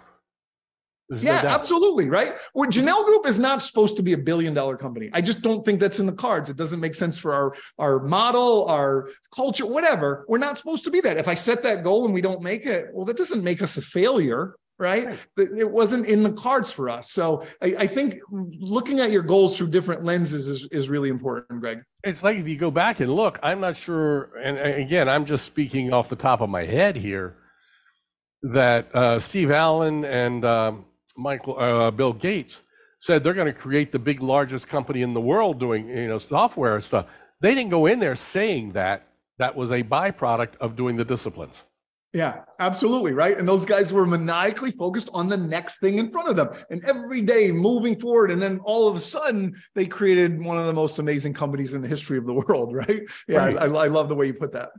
[1.09, 2.07] There's yeah, no absolutely.
[2.07, 2.37] Right.
[2.53, 5.09] Well, Jahnel Group is not supposed to be a billion dollar company.
[5.11, 6.51] I just don't think that's in the cards.
[6.51, 10.23] It doesn't make sense for our, our model, our culture, whatever.
[10.27, 11.17] We're not supposed to be that.
[11.17, 13.77] If I set that goal and we don't make it, well, that doesn't make us
[13.77, 14.55] a failure.
[14.77, 15.07] Right.
[15.07, 15.49] right.
[15.57, 17.11] It wasn't in the cards for us.
[17.11, 21.59] So I, I, think looking at your goals through different lenses is, is really important,
[21.59, 21.81] Greg.
[22.05, 24.29] It's like if you go back and look, I'm not sure.
[24.41, 27.35] And again, I'm just speaking off the top of my head here
[28.41, 30.85] that uh, Steve Allen and, um,
[31.19, 32.57] Michael uh, Bill Gates
[33.01, 36.19] said they're going to create the big largest company in the world doing you know
[36.19, 37.07] software stuff.
[37.41, 39.05] They didn't go in there saying that.
[39.37, 41.63] That was a byproduct of doing the disciplines.
[42.11, 43.13] Yeah, absolutely.
[43.13, 43.37] Right.
[43.37, 46.83] And those guys were maniacally focused on the next thing in front of them and
[46.85, 48.31] every day moving forward.
[48.31, 51.81] And then all of a sudden, they created one of the most amazing companies in
[51.81, 52.75] the history of the world.
[52.75, 53.01] Right.
[53.27, 53.45] Yeah.
[53.45, 53.57] Right.
[53.57, 54.71] I, I love the way you put that.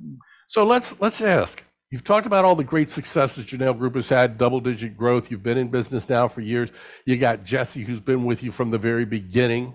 [0.49, 4.39] So let's let's ask You've talked about all the great successes Jahnel Group has had,
[4.39, 5.29] double digit growth.
[5.29, 6.71] You've been in business now for years.
[7.05, 9.75] You got Jesse, who's been with you from the very beginning.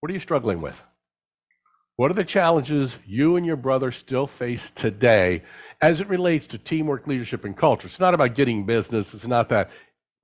[0.00, 0.82] What are you struggling with?
[1.96, 5.42] What are the challenges you and your brother still face today
[5.80, 7.86] as it relates to teamwork, leadership, and culture?
[7.86, 9.14] It's not about getting business.
[9.14, 9.70] It's not that.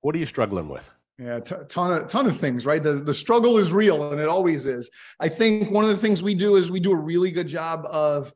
[0.01, 0.87] What are you struggling with?
[1.17, 2.81] Yeah, t- ton of ton of things, right?
[2.81, 4.89] The the struggle is real, and it always is.
[5.19, 7.85] I think one of the things we do is we do a really good job
[7.87, 8.33] of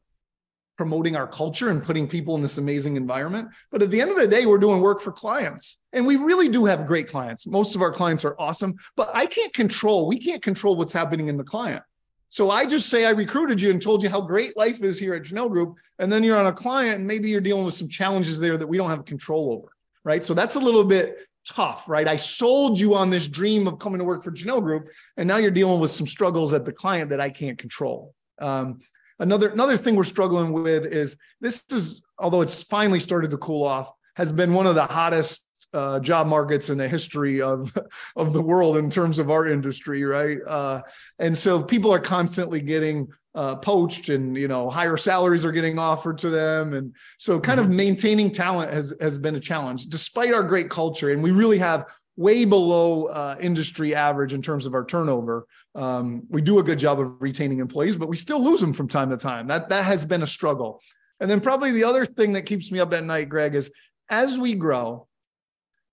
[0.78, 3.50] promoting our culture and putting people in this amazing environment.
[3.72, 5.80] But at the end of the day, we're doing work for clients.
[5.92, 7.48] And we really do have great clients.
[7.48, 11.28] Most of our clients are awesome, but I can't control, we can't control what's happening
[11.28, 11.84] in the client.
[12.30, 15.14] So I just say I recruited you and told you how great life is here
[15.16, 15.78] at Jahnel Group.
[15.98, 18.68] And then you're on a client and maybe you're dealing with some challenges there that
[18.68, 19.72] we don't have control over.
[20.04, 20.24] Right.
[20.24, 21.18] So that's a little bit
[21.48, 22.08] tough, right?
[22.08, 25.38] I sold you on this dream of coming to work for Jahnel Group, and now
[25.38, 28.14] you're dealing with some struggles at the client that I can't control.
[28.40, 28.80] Um,
[29.20, 33.64] another another thing we're struggling with is this is although it's finally started to cool
[33.64, 37.76] off, has been one of the hottest uh, job markets in the history of
[38.16, 40.38] of the world in terms of our industry, right?
[40.46, 40.82] Uh,
[41.20, 45.78] and so people are constantly getting uh, poached, and you know higher salaries are getting
[45.78, 47.70] offered to them, and so kind mm-hmm.
[47.70, 51.60] of maintaining talent has has been a challenge, despite our great culture, and we really
[51.60, 55.46] have way below uh, industry average in terms of our turnover.
[55.78, 58.88] Um, we do a good job of retaining employees, but we still lose them from
[58.88, 59.48] time to time.
[59.48, 60.82] That that has been a struggle.
[61.20, 63.72] And then probably the other thing that keeps me up at night, Greg, is
[64.10, 65.08] as we grow,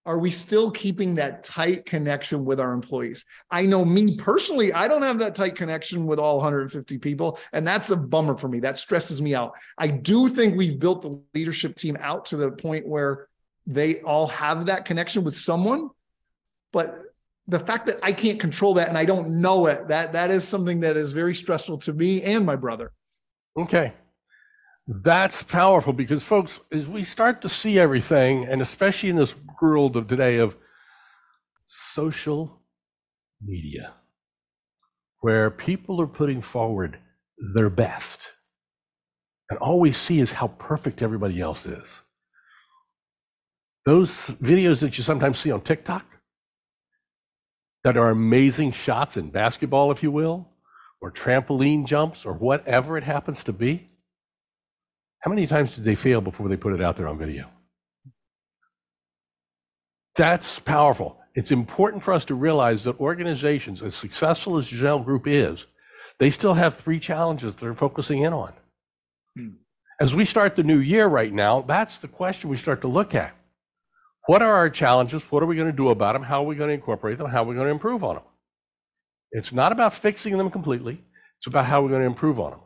[0.06, 3.24] are we still keeping that tight connection with our employees?
[3.50, 7.38] I know me personally, I don't have that tight connection with all 150 people.
[7.52, 8.60] And that's a bummer for me.
[8.60, 9.52] That stresses me out.
[9.78, 13.28] I do think we've built the leadership team out to the point where
[13.66, 15.88] they all have that connection with someone.
[16.70, 16.96] But
[17.46, 20.46] the fact that I can't control that and I don't know it, that that is
[20.46, 22.92] something that is very stressful to me and my brother.
[23.56, 23.92] Okay.
[24.86, 29.96] That's powerful because, folks, as we start to see everything, and especially in this world
[29.96, 30.56] of today of
[31.66, 32.60] social
[33.42, 33.94] media,
[35.20, 36.98] where people are putting forward
[37.54, 38.32] their best,
[39.48, 42.00] and all we see is how perfect everybody else is.
[43.86, 46.04] Those videos that you sometimes see on TikTok
[47.84, 50.48] that are amazing shots in basketball, if you will,
[51.00, 53.86] or trampoline jumps, or whatever it happens to be
[55.24, 57.48] how many times did they fail before they put it out there on video?
[60.16, 61.16] That's powerful.
[61.34, 65.64] It's important for us to realize that organizations, as successful as Jahnel Group is,
[66.18, 68.52] they still have three challenges they're focusing in on.
[69.34, 69.48] Hmm.
[69.98, 73.14] As we start the new year right now, that's the question we start to look
[73.14, 73.34] at.
[74.26, 75.22] What are our challenges?
[75.24, 76.22] What are we going to do about them?
[76.22, 77.28] How are we going to incorporate them?
[77.28, 78.24] How are we going to improve on them?
[79.32, 81.02] It's not about fixing them completely.
[81.38, 82.60] It's about how we're going to improve on them.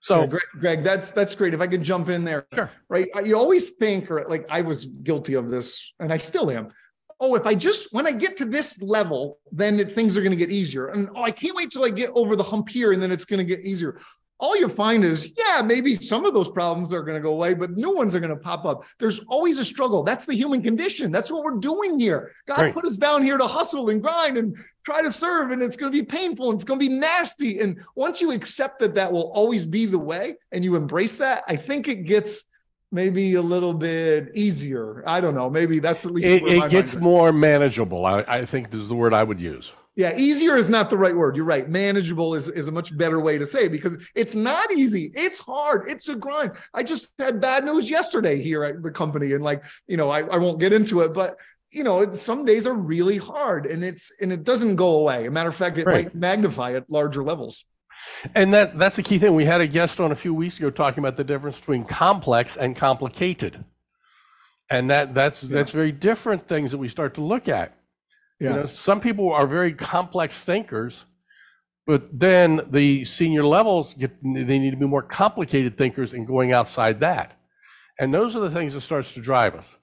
[0.00, 1.54] So, yeah, Greg, Greg, that's that's great.
[1.54, 2.70] If I could jump in there, sure.
[2.90, 3.08] right?
[3.24, 6.72] You always think, or like I was guilty of this, and I still am.
[7.18, 10.32] Oh, if I just when I get to this level, then it, things are going
[10.32, 10.88] to get easier.
[10.88, 13.24] And oh, I can't wait till I get over the hump here, and then it's
[13.24, 13.98] going to get easier
[14.40, 17.54] all you find is, yeah, maybe some of those problems are going to go away,
[17.54, 18.84] but new ones are going to pop up.
[18.98, 20.02] There's always a struggle.
[20.02, 21.12] That's the human condition.
[21.12, 22.32] That's what we're doing here.
[22.46, 22.74] God right.
[22.74, 25.92] put us down here to hustle and grind and try to serve, and it's going
[25.92, 27.60] to be painful and it's going to be nasty.
[27.60, 31.44] And once you accept that that will always be the way and you embrace that,
[31.46, 32.44] I think it gets
[32.90, 35.04] maybe a little bit easier.
[35.06, 35.48] I don't know.
[35.48, 38.04] Maybe that's at least it, it gets more manageable.
[38.04, 39.72] I, I think this is the word I would use.
[39.96, 41.36] Yeah, easier is not the right word.
[41.36, 41.68] You're right.
[41.68, 45.12] Manageable is, is a much better way to say it because it's not easy.
[45.14, 45.88] It's hard.
[45.88, 46.52] It's a grind.
[46.72, 49.34] I just had bad news yesterday here at the company.
[49.34, 51.38] And like, you know, I, I won't get into it, but
[51.70, 55.26] you know, some days are really hard and it's and it doesn't go away.
[55.26, 56.06] A matter of fact, it right.
[56.06, 57.64] might magnify at larger levels.
[58.34, 59.34] And that that's the key thing.
[59.34, 62.56] We had a guest on a few weeks ago talking about the difference between complex
[62.56, 63.64] and complicated.
[64.70, 65.56] And that that's yeah.
[65.56, 67.76] that's very different things that we start to look at.
[68.40, 68.50] Yeah.
[68.50, 71.04] You know, some people are very complex thinkers,
[71.86, 76.52] but then the senior levels get they need to be more complicated thinkers and going
[76.52, 77.38] outside that.
[78.00, 79.76] And those are the things that starts to drive us.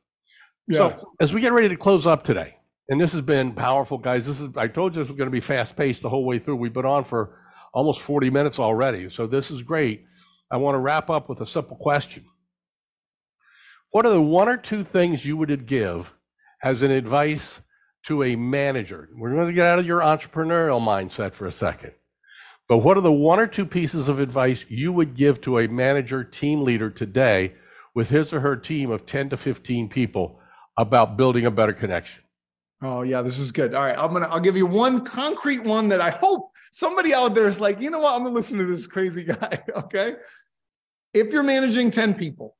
[0.67, 0.77] Yeah.
[0.77, 2.57] So as we get ready to close up today,
[2.89, 4.25] and this has been powerful, guys.
[4.27, 6.39] This is I told you this was going to be fast paced the whole way
[6.39, 6.57] through.
[6.57, 7.37] We've been on for
[7.73, 9.09] almost 40 minutes already.
[9.09, 10.03] So this is great.
[10.51, 12.25] I want to wrap up with a simple question.
[13.91, 16.13] What are the one or two things you would give
[16.63, 17.59] as an advice
[18.03, 19.09] to a manager?
[19.15, 21.91] We're going to get out of your entrepreneurial mindset for a second.
[22.67, 25.67] But what are the one or two pieces of advice you would give to a
[25.67, 27.53] manager, team leader today
[27.93, 30.39] with his or her team of 10 to 15 people
[30.77, 32.23] about building a better connection?
[32.81, 33.75] Oh yeah, this is good.
[33.75, 37.35] All right, I'm gonna I'll give you one concrete one that I hope somebody out
[37.35, 39.61] there is like, you know what, I'm gonna listen to this crazy guy.
[39.75, 40.15] Okay.
[41.13, 42.55] If you're managing 10 people,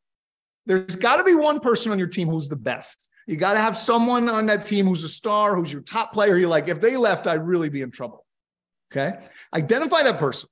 [0.65, 3.07] there's got to be one person on your team who's the best.
[3.31, 6.35] You got to have someone on that team who's a star, who's your top player.
[6.35, 8.25] You're like, if they left, I'd really be in trouble.
[8.91, 9.13] Okay.
[9.53, 10.49] Identify that person.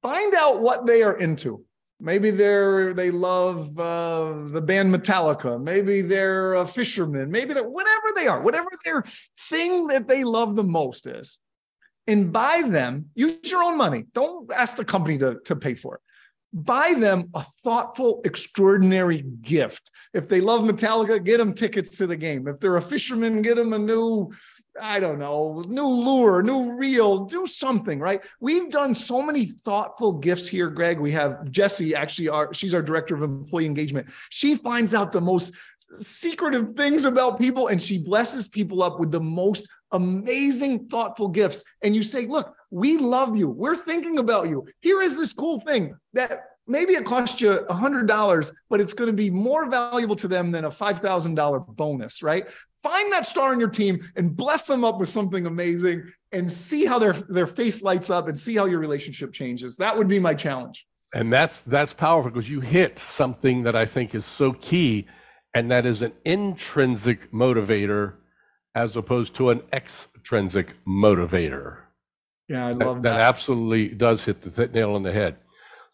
[0.00, 1.64] Find out what they are into.
[1.98, 5.60] Maybe they're they love uh, the band Metallica.
[5.60, 7.32] Maybe they're a fisherman.
[7.32, 9.02] Maybe they're whatever they are, whatever their
[9.50, 11.40] thing that they love the most is.
[12.06, 13.06] And buy them.
[13.16, 14.04] Use your own money.
[14.14, 16.00] Don't ask the company to, to pay for it
[16.52, 19.90] buy them a thoughtful, extraordinary gift.
[20.14, 22.48] If they love Metallica, get them tickets to the game.
[22.48, 24.32] If they're a fisherman, get them a new,
[24.80, 28.24] I don't know, new lure, new reel, do something, right?
[28.40, 30.98] We've done so many thoughtful gifts here, Greg.
[30.98, 34.08] We have Jesse, actually, our, she's our director of employee engagement.
[34.30, 35.54] She finds out the most
[35.98, 41.64] secretive things about people and she blesses people up with the most amazing, thoughtful gifts.
[41.82, 43.48] And you say, Look, we love you.
[43.48, 44.66] We're thinking about you.
[44.80, 49.08] Here is this cool thing that maybe it costs you a $100, but it's going
[49.10, 52.46] to be more valuable to them than a $5,000 bonus, right?
[52.82, 56.84] Find that star in your team and bless them up with something amazing and see
[56.84, 59.76] how their, their face lights up and see how your relationship changes.
[59.78, 60.86] That would be my challenge.
[61.14, 65.06] And that's that's powerful because you hit something that I think is so key,
[65.54, 68.16] and that is an intrinsic motivator
[68.78, 71.78] as opposed to an extrinsic motivator.
[72.48, 73.10] Yeah, I love that.
[73.10, 75.36] That absolutely does hit the th- nail on the head.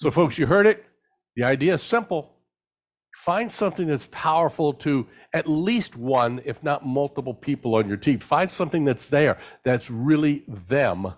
[0.02, 0.84] So, folks, you heard it.
[1.34, 2.34] The idea is simple.
[3.16, 8.18] Find something that's powerful to at least one, if not multiple people on your team.
[8.18, 11.14] Find something that's there that's really them.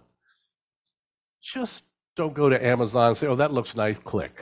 [1.42, 1.82] Just
[2.14, 4.40] don't go to Amazon and say, oh, that looks nice, click.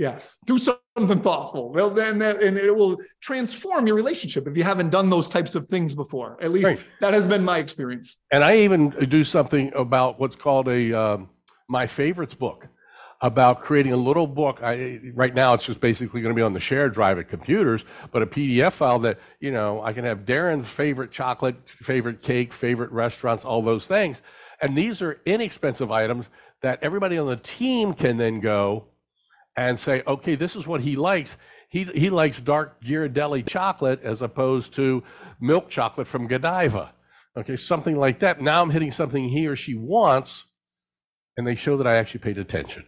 [0.00, 1.72] Yes, do something thoughtful.
[1.74, 5.54] Well, then that, and it will transform your relationship if you haven't done those types
[5.54, 6.38] of things before.
[6.40, 6.80] At least right.
[7.00, 8.16] that has been my experience.
[8.32, 11.28] And I even do something about what's called a um,
[11.68, 12.66] my favorites book
[13.20, 14.60] about creating a little book.
[14.62, 17.84] I, right now, it's just basically going to be on the shared drive at computers,
[18.10, 22.54] but a PDF file that you know I can have Darren's favorite chocolate, favorite cake,
[22.54, 24.22] favorite restaurants, all those things.
[24.62, 26.24] And these are inexpensive items
[26.62, 28.86] that everybody on the team can then go
[29.56, 31.36] and say, okay, this is what he likes.
[31.68, 35.02] He, he likes dark Ghirardelli chocolate as opposed to
[35.40, 36.92] milk chocolate from Godiva.
[37.36, 38.40] Okay, something like that.
[38.40, 40.46] Now I'm hitting something he or she wants,
[41.36, 42.84] and they show that I actually paid attention.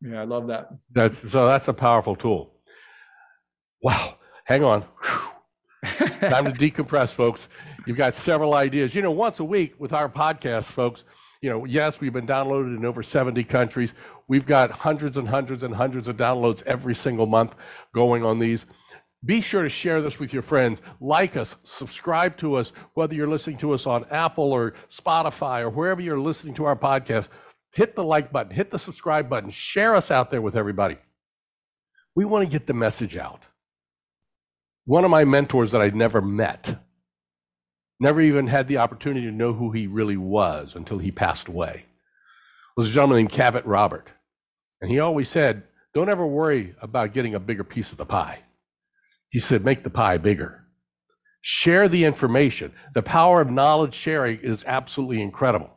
[0.00, 0.70] Yeah, I love that.
[0.92, 2.52] That's so that's a powerful tool.
[3.80, 4.16] Wow.
[4.44, 4.84] Hang on.
[5.84, 7.48] Time to decompress, folks.
[7.86, 8.94] You've got several ideas.
[8.94, 11.04] You know, once a week with our podcast, folks,
[11.40, 13.94] you know, yes, we've been downloaded in over 70 countries.
[14.28, 17.54] We've got hundreds and hundreds and hundreds of downloads every single month
[17.94, 18.66] going on these.
[19.24, 20.80] Be sure to share this with your friends.
[21.00, 25.70] Like us, subscribe to us, whether you're listening to us on Apple or Spotify or
[25.70, 27.28] wherever you're listening to our podcast.
[27.72, 30.96] Hit the like button, hit the subscribe button, share us out there with everybody.
[32.14, 33.42] We want to get the message out.
[34.84, 36.78] One of my mentors that I'd never met
[37.98, 41.86] Never even had the opportunity to know who he really was until he passed away.
[42.76, 44.08] Was a gentleman named Cavett Robert.
[44.80, 45.62] And he always said,
[45.94, 48.40] Don't ever worry about getting a bigger piece of the pie.
[49.30, 50.64] He said, Make the pie bigger.
[51.40, 52.72] Share the information.
[52.92, 55.70] The power of knowledge sharing is absolutely incredible.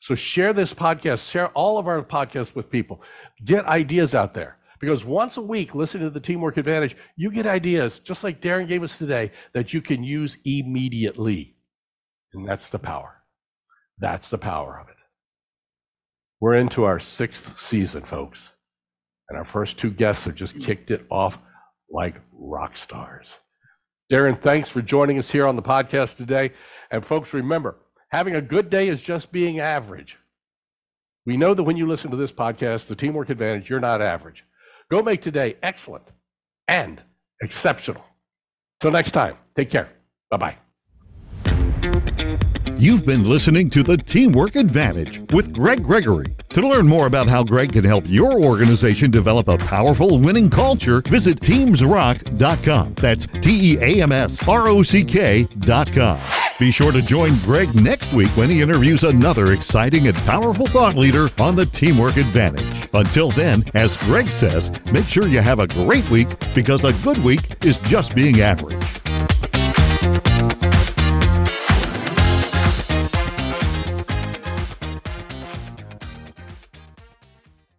[0.00, 3.02] So share this podcast, share all of our podcasts with people.
[3.44, 4.56] Get ideas out there.
[4.82, 8.66] Because once a week, listening to the Teamwork Advantage, you get ideas, just like Darren
[8.66, 11.54] gave us today, that you can use immediately.
[12.34, 13.22] And that's the power.
[14.00, 14.96] That's the power of it.
[16.40, 18.50] We're into our sixth season, folks.
[19.28, 21.38] And our first two guests have just kicked it off
[21.88, 23.36] like rock stars.
[24.12, 26.54] Darren, thanks for joining us here on the podcast today.
[26.90, 27.76] And folks, remember,
[28.08, 30.18] having a good day is just being average.
[31.24, 34.44] We know that when you listen to this podcast, the Teamwork Advantage, you're not average.
[34.92, 36.04] Go make today excellent
[36.68, 37.00] and
[37.40, 38.04] exceptional.
[38.82, 39.88] Till next time, take care.
[40.30, 40.56] Bye bye.
[42.76, 46.26] You've been listening to the Teamwork Advantage with Greg Gregory.
[46.50, 51.00] To learn more about how Greg can help your organization develop a powerful winning culture,
[51.06, 52.92] visit teamsrock.com.
[52.94, 56.20] That's T E A M S R O C K.com.
[56.58, 60.94] Be sure to join Greg next week when he interviews another exciting and powerful thought
[60.96, 62.88] leader on the Teamwork Advantage.
[62.94, 67.18] Until then, as Greg says, make sure you have a great week because a good
[67.24, 69.31] week is just being average.